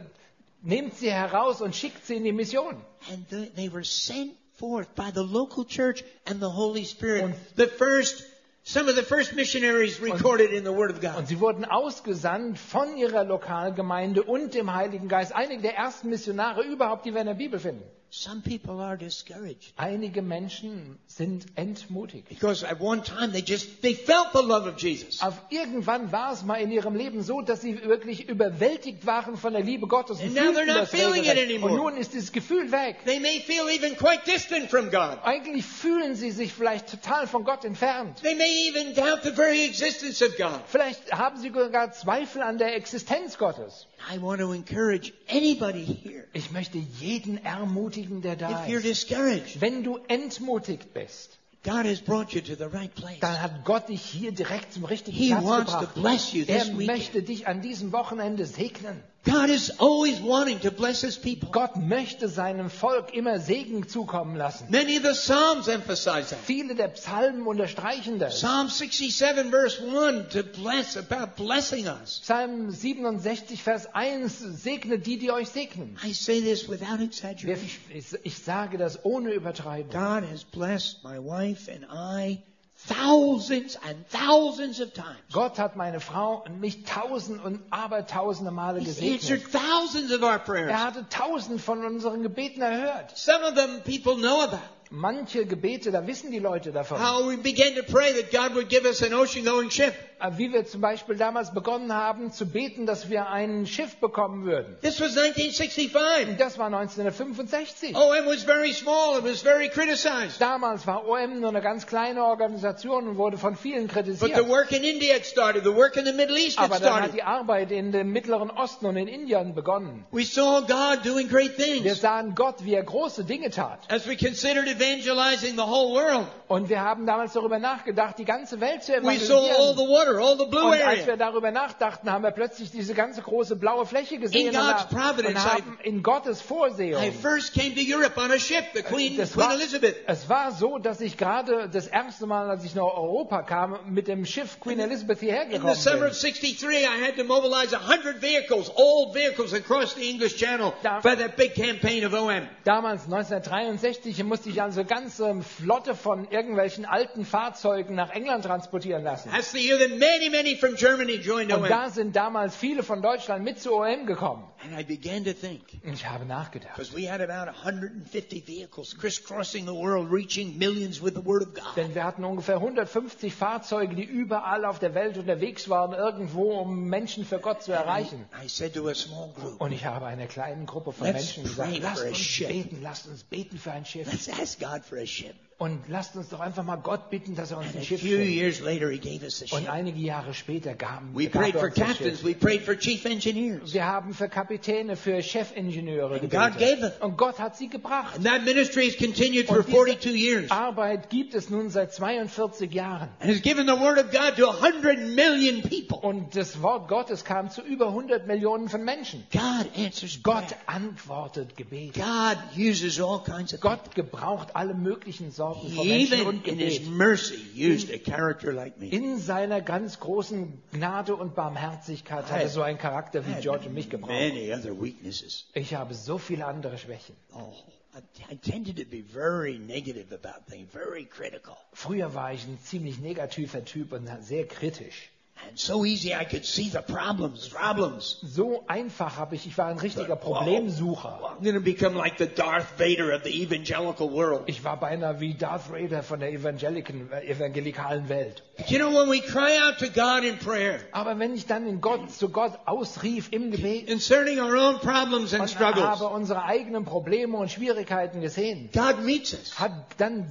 [0.61, 2.75] nehmt sie heraus und schickt sie in die Mission.
[3.11, 7.23] And the, they were sent forth by the local church and the Holy Spirit.
[7.23, 8.23] Und- the first,
[8.63, 11.17] some of the first missionaries recorded in the Word of God.
[11.17, 15.35] Und sie wurden ausgesandt von ihrer Lokalgemeinde und dem Heiligen Geist.
[15.35, 17.83] Einige der ersten Missionare überhaupt, die wir in der Bibel finden.
[18.17, 22.29] Some people are discouraged Einige Menschen sind entmutigt.
[22.29, 25.21] because at one time they just, they felt the love of Jesus.
[25.21, 29.51] Auf irgendwann war es mal in ihrem Leben so, dass sie wirklich überwältigt waren von
[29.51, 31.73] der Liebe Gottes und now they're not feeling it anymore.
[31.73, 32.99] Und nun ist dieses Gefühl weg.
[33.03, 35.19] They may feel even quite distant from God.
[35.23, 38.21] Eigentlich fühlen sie sich vielleicht total von Gott entfernt.
[38.21, 40.61] They may even doubt the very existence of God.
[40.67, 43.87] Vielleicht haben sie sogar Zweifel an der Existenz Gottes.
[44.13, 46.25] I want to encourage anybody here.
[46.33, 49.09] Ich möchte jeden ermutigen, der da If you're ist.
[49.09, 53.19] discouraged, Wenn du entmutigt bist, God has brought you to the right place.
[53.21, 55.95] dann hat Gott dich hier direkt zum richtigen He Platz wants to gebracht.
[55.95, 56.85] bless you Er this weekend.
[56.87, 59.01] möchte dich an diesem Wochenende segnen.
[59.25, 61.49] God is always wanting to bless His people.
[61.51, 64.67] Gott möchte seinem Volk immer Segen zukommen lassen.
[64.69, 66.39] Many of the Psalms emphasize that.
[66.45, 68.35] Viele der Psalmen unterstreichen das.
[68.35, 72.19] Psalm 67 verse 1 to bless, about blessing us.
[72.23, 75.97] Psalm 67, Vers 1, segne die, die euch segnen.
[76.03, 77.81] I say this without exaggeration.
[77.93, 79.91] Ich ich sage das ohne Übertreibung.
[79.91, 82.43] God has blessed my wife and I
[82.87, 85.17] thousands and thousands of times.
[85.31, 89.51] Gott hat meine Frau und mich tausend und abertausende Male gesegnet.
[89.51, 90.69] thousands of our prayers.
[90.69, 93.17] Er hatte tausend von unseren Gebeten erhört.
[93.17, 94.59] Some of them people know about.
[94.91, 96.99] Manche Gebete, da wissen die Leute davon.
[96.99, 99.93] How we began to pray that God would give us an ocean-going ship.
[100.19, 104.45] Äh, Wie wir zum Beispiel damals begonnen haben zu beten, dass wir ein Schiff bekommen
[104.45, 104.77] würden.
[104.81, 106.37] This was 1965.
[106.37, 107.95] Das war 1965.
[107.95, 109.17] OM was very small.
[109.19, 110.39] It was very criticized.
[110.39, 114.47] Damals war OM nur eine ganz kleine Organisation und wurde von vielen But the kritisiert.
[114.47, 115.63] work in India had started.
[115.63, 117.15] The work in the Middle East had Aber dann hat started.
[117.15, 120.05] die Arbeit in dem Mittleren Osten und in Indien begonnen.
[120.11, 122.01] We saw God doing great Wir things.
[122.01, 123.79] sahen Gott, wie er große Dinge tat.
[123.89, 128.59] As we considered evangelizing the whole world, Und wir haben damals darüber nachgedacht, die ganze
[128.61, 129.77] Welt zu we saw all evangelisieren.
[129.77, 133.21] the water, all the blue Und als wir darüber nachdachten, haben wir plötzlich diese ganze
[133.21, 137.01] große blaue Fläche gesehen In und, God's providence, und haben in Gottes Vorsehung.
[137.03, 139.95] I first came to Europe on a ship, the Queen, Das Queen war, Elizabeth.
[140.07, 144.07] es war so, dass ich gerade das erste Mal, als ich nach Europa kam, mit
[144.07, 146.07] dem Schiff Queen Elizabeth hierher In the gekommen summer bin.
[146.11, 151.01] of 63, I had to mobilize 100 vehicles, old vehicles, across the English Channel Da-
[151.01, 152.47] for that big campaign of OM.
[152.63, 159.29] Damals, 1963, musste ich also ganze Flotte von irgendwelchen alten Fahrzeugen nach England transportieren lassen.
[159.31, 163.01] That's the year that many, many from Germany joined Und da sind damals viele von
[163.01, 164.43] Deutschland mit zu OM gekommen.
[164.63, 166.75] And I began to think, Und ich habe nachgedacht.
[166.75, 171.53] because we had about 150 vehicles crisscrossing the world, reaching millions with the Word of
[171.53, 171.75] God.
[171.75, 176.85] Denn wir hatten ungefähr 150 Fahrzeuge, die überall auf der Welt unterwegs waren, irgendwo, um
[176.89, 178.25] Menschen für Gott zu erreichen.
[178.43, 181.77] I said to a small group, Und ich habe einer kleinen Gruppe von Menschen gesagt,
[181.81, 184.11] lasst uns ship." beten, lasst uns beten für ein Schiff.
[184.11, 185.35] let's ask God for a ship.
[185.57, 188.01] Und lasst uns doch einfach mal Gott bitten, dass er uns And ein a Schiff
[188.01, 188.33] few schenkt.
[188.33, 191.59] years later, he gave us the Und einige Jahre später gaben We gab prayed er
[191.61, 192.19] for captains.
[192.19, 192.25] Schiff.
[192.25, 193.73] We prayed for chief engineers.
[193.73, 196.91] Wir haben für Kapitäne, für Chefingenieure And God gave.
[196.99, 198.17] Und Gott hat sie gebracht.
[198.17, 200.51] And that ministry has continued for Und diese 42 years.
[200.51, 203.07] Arbeit gibt es nun seit 42 Jahren.
[203.21, 205.99] And has given the word of God to 100 million people.
[206.05, 209.25] Und das Wort Gottes kam zu über 100 Millionen von Menschen.
[209.31, 211.93] God answers Gott antwortet Gebet.
[211.93, 213.61] God uses all kinds of.
[213.61, 216.91] Gott gebraucht alle möglichen Sorten von He Menschen und in his Gebet.
[216.91, 218.87] mercy used a character like me.
[218.89, 223.73] In seiner ganz großen Gnade und Barmherzigkeit hat er so einen Charakter wie George und
[223.75, 224.11] mich gebraucht.
[224.11, 225.47] Many other weaknesses.
[225.53, 227.15] Ich habe so viele andere Schwächen.
[227.33, 227.53] Oh,
[227.95, 231.55] I, I tended to be very negative about things, very critical.
[231.73, 235.11] Früher war ich ein ziemlich negativer Typ und sehr kritisch.
[235.53, 238.17] So easy I could see the problems, problems.
[238.23, 240.15] So einfach habe ich, ich war ein richtiger.
[240.15, 241.19] Problemsucher.
[241.37, 244.43] I'm going to become like the Darth Vader of the evangelical world.
[244.47, 248.43] Ich war beinahe wie Darth Vader von der evangeliken, äh, evangelikalen Welt.
[248.57, 251.67] But you know, when we cry out to God in prayer, Aber wenn ich dann
[251.67, 256.07] in Gott, zu Gott ausrief im Gebet concerning our own problems and und struggles, habe
[256.07, 259.59] unsere eigenen Probleme und Schwierigkeiten gesehen, God meets us.
[259.59, 260.25] hat, dann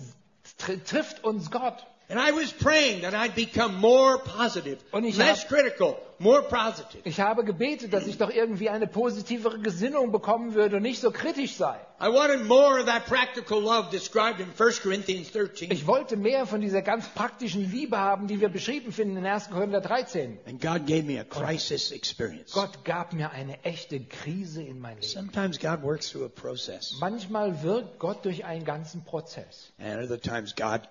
[0.58, 1.86] tr trifft uns Gott.
[2.08, 6.42] And I was praying that I'd become more positive, Und ich less hab- critical, more
[6.42, 7.00] positive.
[7.04, 11.10] Ich habe gebetet, dass ich doch irgendwie eine positivere Gesinnung bekommen würde und nicht so
[11.10, 11.80] kritisch sei.
[12.00, 15.70] I wanted more of that practical love described in 1 Corinthians 13.
[15.70, 19.48] Ich wollte mehr von dieser ganz praktischen Liebe haben, die wir beschrieben finden in 1.
[19.50, 20.38] Korinther 13.
[20.46, 22.52] And God gave me a crisis experience.
[22.52, 25.06] Gott gab mir eine echte Krise in mein Leben.
[25.08, 29.72] Sometimes God works through a process, Manchmal wirkt Gott durch einen ganzen Prozess.
[29.78, 30.82] and other times God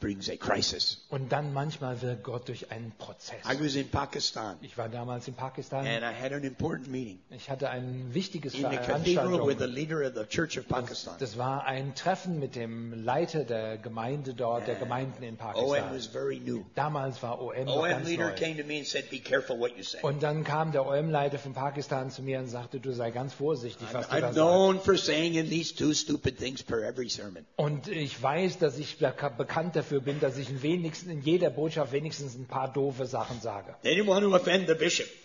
[0.00, 0.98] brings a crisis.
[1.10, 3.36] Und dann manchmal wirkt Gott durch einen Prozess.
[3.46, 5.86] I was in Pakistan, Ich war damals in Pakistan.
[5.86, 9.66] and I had an important meeting Ich hatte ein wichtiges in the cathedral with the
[9.66, 9.74] Veranstaltung.
[9.74, 11.14] leader of the Church of Pakistan.
[11.18, 15.94] Das war ein Treffen mit dem Leiter der Gemeinde dort, der Gemeinden in OM Pakistan.
[15.94, 16.64] was very new.
[16.74, 18.34] Damals war OM noch OM ganz leader neu.
[18.36, 21.38] came to me and said, "Be careful what you say." Und dann kam der OM-Leiter
[21.38, 24.34] von Pakistan zu mir und sagte, du sei ganz vorsichtig, was du da I'm sagst.
[24.36, 27.44] known for saying at least two stupid things per every sermon.
[27.56, 31.50] Und ich weiß, dass ich beka- bekannt dafür bin, dass ich in wenigstens in jeder
[31.50, 33.74] Botschaft wenigstens ein paar doofe Sachen sage.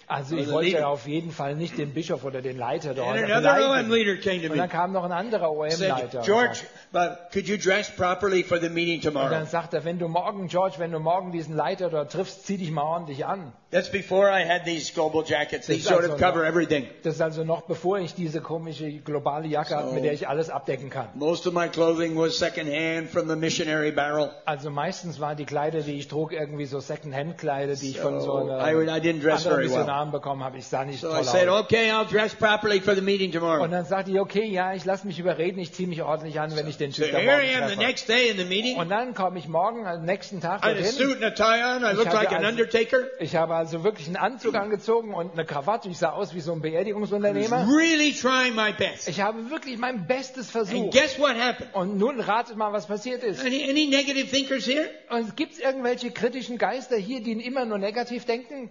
[0.07, 0.87] Also ich the wollte leader.
[0.87, 4.51] auf jeden Fall nicht den Bischof oder den Leiter dort beleidigen.
[4.51, 6.19] Und dann kam noch ein anderer OM-Leiter.
[6.19, 9.83] und George, sagte- but could you dress properly for the meeting Und dann sagt er,
[9.83, 13.25] wenn du morgen, George, wenn du morgen diesen Leiter dort triffst, zieh dich mal ordentlich
[13.25, 13.53] an.
[13.71, 15.67] That's before I had these global jackets.
[15.67, 16.87] That's sort of also cover everything.
[17.03, 20.49] Das ist also noch bevor ich diese komische globale Jacke hatte, mit der ich alles
[20.49, 21.09] abdecken kann.
[21.15, 24.31] Most of my clothing was secondhand from the missionary barrel.
[24.45, 28.35] Also meistens waren die Kleider, die ich trug, irgendwie so Second-Hand-Kleider, die ich von so
[28.35, 29.85] einer I I didn't dress anderen very well.
[29.95, 30.57] Missionaren bekommen habe.
[30.57, 31.63] Ich sah nicht So toll said, aus.
[31.63, 35.07] okay, I'll dress properly for the meeting Und dann sagte ich, okay, ja, ich lasse
[35.07, 38.79] mich überreden, ich ziehe mich ordentlich an, wenn ich den So Typ here morgen treffe.
[38.79, 40.91] Und dann komme ich morgen, am nächsten Tag I had a dorthin.
[40.91, 41.83] suit and a tie on.
[41.83, 42.97] I Ich looked hatte like an also- undertaker.
[43.19, 45.89] Ich habe also wirklich einen Anzug angezogen und eine Krawatte.
[45.89, 47.67] Ich sah aus wie so ein Beerdigungsunternehmer.
[47.67, 49.07] really trying my best.
[49.07, 50.91] Ich habe wirklich mein Bestes And versucht.
[50.91, 51.73] guess what happened?
[51.73, 53.43] Und nun ratet mal, was passiert ist.
[53.45, 54.89] Any, any negative thinkers here?
[55.09, 58.69] Und gibt es irgendwelche kritischen Geister hier, die immer nur negativ denken?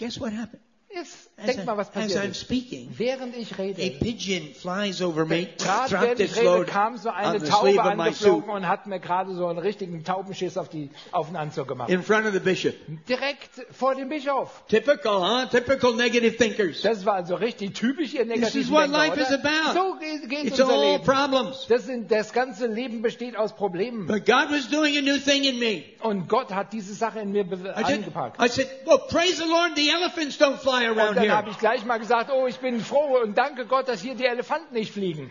[0.00, 0.62] Guess what happened?
[0.92, 2.40] Jetzt As, denkt mal, was passiert ist.
[2.40, 7.10] speaking, Während ich a rede, pigeon flies over me, gerade während ich rede, kam so
[7.10, 11.36] eine Taube angeflogen und hat mir gerade so einen richtigen Taubenschiss auf, die, auf den
[11.36, 11.90] Anzug gemacht.
[11.90, 12.74] in front of the bishop.
[13.08, 14.64] Direkt vor dem Bischof.
[14.66, 15.46] Typical, huh?
[15.46, 16.82] Typical negative thinkers.
[16.82, 19.72] Das war also richtig typisch ihr This is negativen what Denker, life is about.
[19.74, 19.96] So
[20.28, 21.04] geht, It's unser all Leben.
[21.04, 21.66] problems.
[21.68, 24.08] Das, sind, das ganze Leben besteht aus Problemen.
[24.08, 25.84] But God was doing a new thing in me.
[26.00, 28.42] Und Gott hat diese Sache in mir I, angepackt.
[28.42, 31.36] I said, well, praise the Lord, the elephants don't fly Und around dann here.
[31.36, 34.26] habe ich gleich mal gesagt, oh, ich bin froh und danke Gott, dass hier die
[34.26, 35.30] Elefanten nicht fliegen.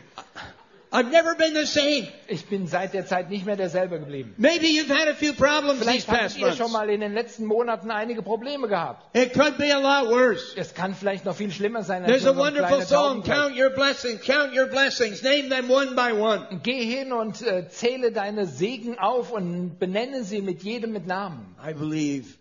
[0.91, 2.07] I've never been the same.
[2.27, 4.33] Ich bin seit der Zeit nicht mehr derselbe geblieben.
[4.37, 7.13] Maybe you've had a few problems these Vielleicht hattet past ihr schon mal in den
[7.13, 9.15] letzten Monaten einige Probleme gehabt.
[9.15, 10.57] It could be a lot worse.
[10.57, 13.21] Es kann vielleicht noch viel schlimmer sein als There's a wonderful song.
[13.21, 16.59] Count Your Blessings, Count Your Blessings, name them one by one.
[16.63, 21.55] Geh hin und äh, zähle deine Segen auf und benenne sie mit jedem mit Namen.
[21.63, 22.38] I believe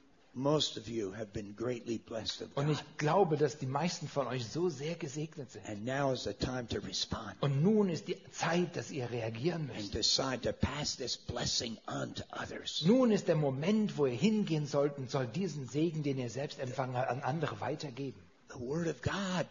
[2.54, 5.66] Und ich glaube, dass die meisten von euch so sehr gesegnet sind.
[5.68, 9.70] And now is the time to respond Und nun ist die Zeit, dass ihr reagieren
[9.70, 9.94] and müsst.
[9.94, 12.82] decide to pass this blessing on to others.
[12.86, 16.58] Nun ist der Moment, wo ihr hingehen sollt und soll diesen Segen, den ihr selbst
[16.60, 18.20] empfangen habt, an andere weitergeben.
[18.50, 19.46] The Word of God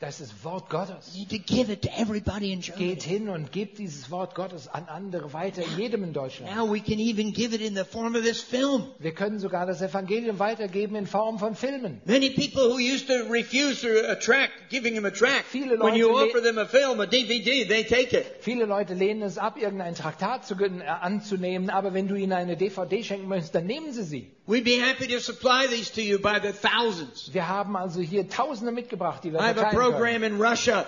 [0.00, 1.14] Das ist das Wort Gottes.
[1.14, 2.94] You need to give it to everybody in Germany.
[2.94, 6.54] Geht hin und gebt dieses Wort Gottes an andere weiter, jedem in Deutschland.
[6.54, 8.88] Now we can even give it in the form of this film.
[8.98, 12.02] Wir können sogar das Evangelium weitergeben in Form von Filmen.
[12.06, 15.94] Many people who used to refuse a a track, giving them a track, Viele when
[15.94, 18.26] you Leute offer them a film, a DVD, they take it.
[18.40, 22.56] Viele Leute lehnen es ab, irgendein Traktat zu, äh, anzunehmen, aber wenn du ihnen eine
[22.56, 24.30] DVD schenken möchtest, dann nehmen sie sie.
[24.46, 27.30] We'd be happy to supply these to you by the thousands.
[27.32, 29.92] Wir haben also hier Tausende mitgebracht, die wir I have a verteilen können.
[29.92, 30.86] program in Russia,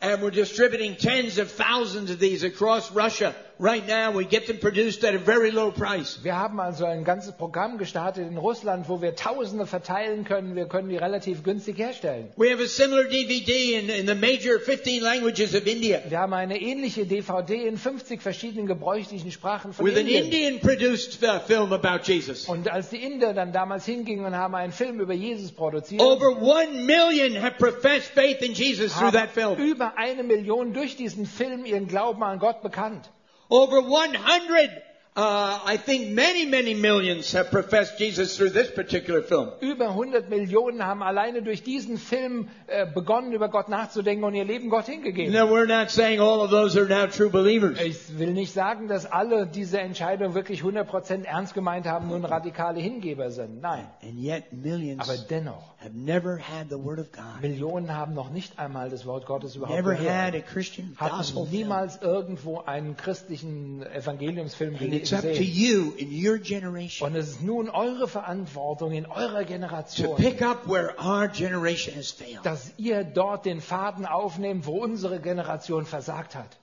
[0.00, 3.34] and we're distributing tens of thousands of these across Russia.
[3.60, 6.18] Right now, we get them produced at a very low price.
[6.24, 10.56] Wir haben also ein ganzes Programm gestartet in Russland, wo wir Tausende verteilen können.
[10.56, 12.32] Wir können die relativ günstig herstellen.
[12.36, 16.32] We have a similar DVD in, in the major 15 languages of India Wir haben
[16.34, 20.24] eine ähnliche DVD in 50 verschiedenen gebräuchlichen Sprachen von with an Indien.
[20.24, 22.48] Indian produced uh, film about Jesus.
[22.48, 26.40] Und als die Inder dann damals hingingen und haben einen Film über Jesus produziert, Over
[26.40, 29.58] one million have professed faith in Jesus through that haben film.
[29.58, 33.10] über eine Million durch diesen Film ihren Glauben an Gott bekannt.
[33.50, 34.82] Over 100,
[35.16, 39.52] uh, I think many, many millions have professed Jesus through this particular film.
[39.60, 44.44] Über 100 Millionen haben alleine durch diesen Film äh, begonnen, über Gott nachzudenken und ihr
[44.44, 45.32] Leben Gott hingegeben.
[45.32, 47.80] Now, we're not saying all of those are now true believers.
[47.80, 52.80] Ich will nicht sagen, dass alle diese Entscheidung wirklich 100% ernst gemeint haben, nun radikale
[52.80, 53.60] Hingeber sind.
[53.60, 53.86] Nein.
[54.02, 58.30] And yet, millions Aber dennoch, have never had the Word of God, Millionen haben noch
[58.30, 60.34] nicht einmal das Wort Gottes überhaupt never had gehört.
[60.34, 65.44] a Christian gospel niemals irgendwo einen christlichen Evangeliumsfilm And it's up to gesehen.
[65.54, 70.40] you in your generation Und es ist nun eure Verantwortung in eurer to Generation, pick
[70.42, 72.40] up where our generation has failed.
[72.44, 76.56] dass ihr dort den Faden aufnehmt, wo unsere Generation versagt hat.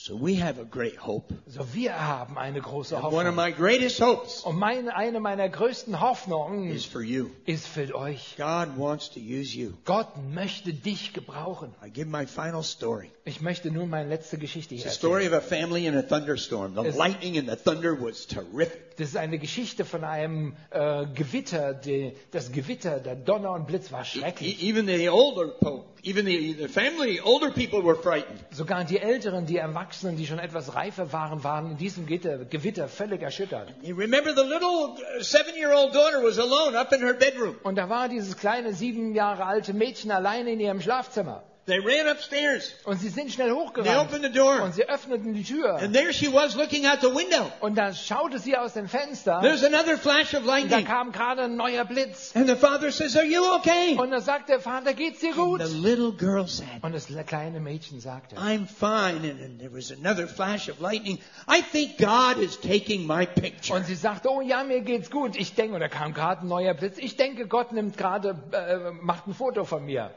[0.00, 1.34] So we have a great hope.
[1.48, 5.48] So wir haben eine große And one of my greatest hopes Und meine, eine meiner
[5.48, 7.30] größten Hoffnungen is for you.
[7.46, 8.36] ist für euch.
[8.36, 9.72] God wants to use you.
[9.84, 11.74] Gott möchte dich gebrauchen.
[11.84, 13.10] I give my final story.
[13.24, 16.76] Ich möchte nun meine letzte Geschichte It's a story of a family in a thunderstorm.
[16.76, 18.87] The Is- lightning and the thunder was terrific.
[18.98, 21.72] Das ist eine Geschichte von einem äh, Gewitter.
[21.72, 24.60] Die, das Gewitter, der Donner und Blitz war E- schrecklich.
[24.62, 28.40] Even the older pope, even the, the family, older people were frightened.
[28.50, 32.88] Sogar die Älteren, die Erwachsenen, die schon etwas reifer waren, waren in diesem Gitter, Gewitter
[32.88, 33.72] völlig erschüttert.
[33.82, 37.54] You remember the little uh, seven-year-old daughter was alone up in her bedroom.
[37.62, 41.44] Und da war dieses kleine sieben Jahre alte Mädchen alleine in ihrem Schlafzimmer.
[41.68, 42.72] They ran upstairs.
[42.84, 43.98] Und sie sind schnell They hochgerannt.
[44.08, 44.62] opened the door.
[44.62, 45.76] Und sie öffneten die Tür.
[45.76, 47.52] And there she was looking out the window.
[47.60, 49.40] Und da schaute sie aus dem Fenster.
[49.42, 50.84] There's another flash of Und da lightning.
[50.86, 52.34] kam gerade ein neuer Blitz.
[52.34, 53.96] And the father says, Are you okay?
[53.98, 55.60] Und da sagt der Vater, geht's dir gut?
[55.60, 59.28] And the little girl said, Und das kleine Mädchen sagte, I'm fine.
[59.30, 61.18] And, and there was another flash of lightning.
[61.46, 63.76] I think God is taking my picture.
[63.76, 65.36] und sie sagte, oh ja, mir geht's gut.
[65.36, 66.96] Ich denke, da kam gerade ein neuer Blitz.
[66.96, 70.10] Ich denke, Gott nimmt gerade, äh, macht ein Foto von mir.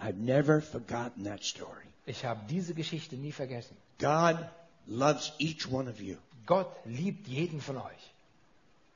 [0.00, 1.84] I've never forgotten that story.
[2.06, 3.76] Ich habe diese Geschichte nie vergessen.
[3.98, 4.38] God
[4.86, 6.16] loves each one of you.
[6.46, 8.12] Gott liebt jeden von euch.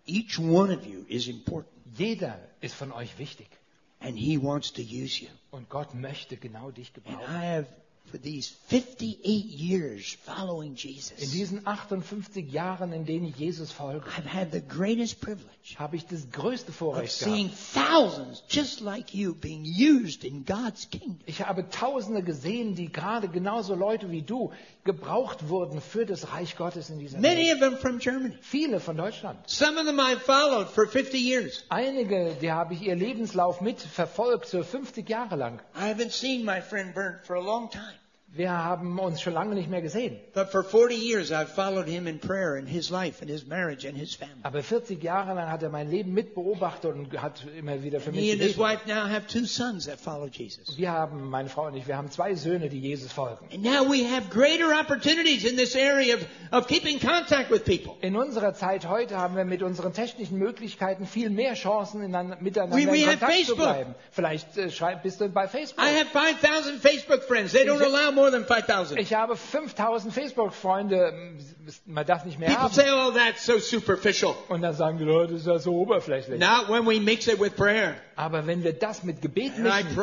[0.07, 1.73] Each one of you is important.
[1.97, 3.49] Jeder ist von euch wichtig.
[4.01, 5.29] And He wants to use you.
[5.51, 7.25] Und Gott möchte genau dich And gebrauchen.
[7.25, 7.67] I have,
[8.11, 10.75] for these 58 years following
[11.19, 15.97] In diesen 58 Jahren, in denen ich Jesus folge, I've had the greatest privilege habe
[15.97, 17.75] ich das größte of Vorrecht seeing gehabt.
[17.75, 21.19] thousands just like you being used in God's kingdom.
[21.27, 24.51] Ich habe Tausende gesehen, die gerade genauso Leute wie du
[24.85, 27.55] gebraucht wurden für das Reich Gottes in dieser Many Welt.
[27.55, 28.35] of them from Germany.
[28.41, 29.39] Viele von Deutschland.
[29.47, 31.65] Some of them I've followed for 50 years.
[31.69, 35.61] Einige, die habe ich ihr Lebenslauf mitverfolgt, so 50 Jahre lang.
[35.77, 37.93] I haven't seen my friend Bernd for a long time.
[38.31, 40.17] Wir haben uns schon lange nicht mehr gesehen.
[40.35, 43.87] But for 40 years, I've followed him in prayer in his life and his marriage
[43.89, 44.37] and his family.
[44.43, 48.21] Aber 40 Jahre lang hat er mein Leben mitbeobachtet und hat immer wieder für mich
[48.21, 48.87] He and his gebetet.
[48.87, 50.77] wife now have two sons that follow Jesus.
[50.77, 53.47] Wir haben, meine Frau und ich, wir haben zwei Söhne, die Jesus folgen.
[53.53, 56.21] And now we have greater opportunities in this area of,
[56.53, 57.97] of keeping contact with people.
[58.03, 62.87] In unserer Zeit heute haben wir mit unseren technischen Möglichkeiten viel mehr Chancen, miteinander We-
[62.87, 63.95] we in have Kontakt zu bleiben.
[64.11, 64.69] Vielleicht äh,
[65.03, 65.83] bist du bei Facebook.
[65.83, 67.53] I have 5,000 Facebook friends.
[67.53, 68.99] They don't Ich- allow more than 5,000.
[68.99, 71.13] Ich habe 5000 Facebook-Freunde.
[71.87, 72.75] Man darf nicht mehr People haben.
[72.75, 74.35] say, oh, that's so superficial.
[74.49, 76.41] Und dann sagen die Leute, das ist ja so oberflächlich.
[76.41, 77.97] Not when we mix it with prayer.
[78.19, 79.97] Aber wenn wir das mit Gebet mischen,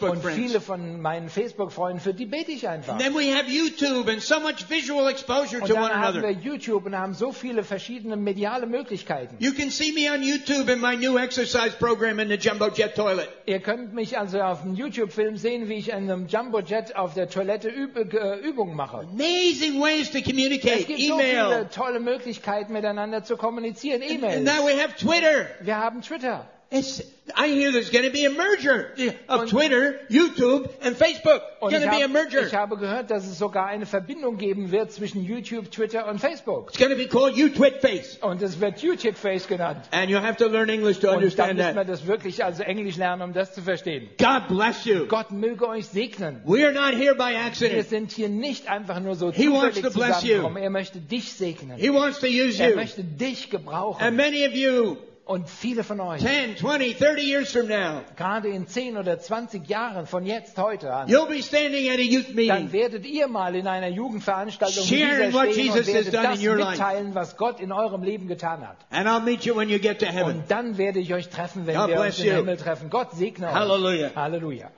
[0.00, 2.94] und viele von meinen Facebook-Freunden, für die bete ich einfach.
[2.94, 6.20] And then we have YouTube and so much visual exposure Und to dann one haben
[6.20, 6.40] wir another.
[6.40, 9.36] YouTube und haben so viele verschiedene mediale Möglichkeiten.
[9.38, 12.96] You can see me on YouTube in my new exercise program in the jumbo jet
[12.96, 13.28] toilet.
[13.46, 17.28] Ihr könnt mich also auf einem YouTube-Film sehen, wie ich in einem Jumbo-Jet auf der
[17.30, 19.06] Toilette Üb äh, Übungen mache.
[19.12, 20.84] Amazing ways to Es communicate.
[20.86, 24.02] gibt so viele tolle Möglichkeiten, miteinander zu kommunizieren.
[24.02, 24.42] E-Mail.
[24.42, 25.46] now we have Twitter.
[25.60, 26.48] Wir haben Twitter.
[26.72, 27.02] It's,
[27.36, 28.92] I hear there's going to be a merger
[29.28, 31.42] of Und- Twitter, YouTube, and Facebook.
[31.60, 32.46] Und Going to be a merger.
[32.46, 36.68] ich habe gehört, dass es sogar eine Verbindung geben wird zwischen YouTube, Twitter und Facebook.
[36.68, 38.18] It's going to be called UTwitFace.
[38.22, 39.80] Und es wird YouTube Face genannt.
[39.90, 41.88] And you'll have to learn English to Und dann understand müssen wir that.
[41.88, 44.08] das wirklich also Englisch lernen, um das zu verstehen.
[44.18, 45.06] God bless you.
[45.08, 46.40] Gott möge euch segnen.
[46.44, 47.88] We are not here by Wir accident.
[47.88, 50.46] sind hier nicht einfach nur so He wants to bless you.
[50.56, 51.78] Er möchte dich segnen.
[51.78, 52.76] He wants to use Er you.
[52.76, 54.14] möchte dich And gebrauchen.
[54.14, 54.96] many of you,
[55.30, 59.64] Und viele von euch, 10, 20, 30 years from now, gerade in 10 oder 20
[59.68, 63.28] Jahren von jetzt heute an, you'll be standing at a youth dann meeting werdet ihr
[63.28, 66.72] mal in einer Jugendveranstaltung Sharing what Jesus und has done in your life.
[66.72, 68.78] mitteilen, was Gott in eurem Leben getan hat.
[68.90, 70.38] and I'll meet you when you get to heaven.
[70.38, 72.34] Und dann werde ich euch treffen, wenn God wir uns im.
[72.34, 72.90] Himmel treffen.
[72.90, 73.54] Gott segne euch.
[73.54, 74.10] Hallelujah.
[74.16, 74.72] Halleluja.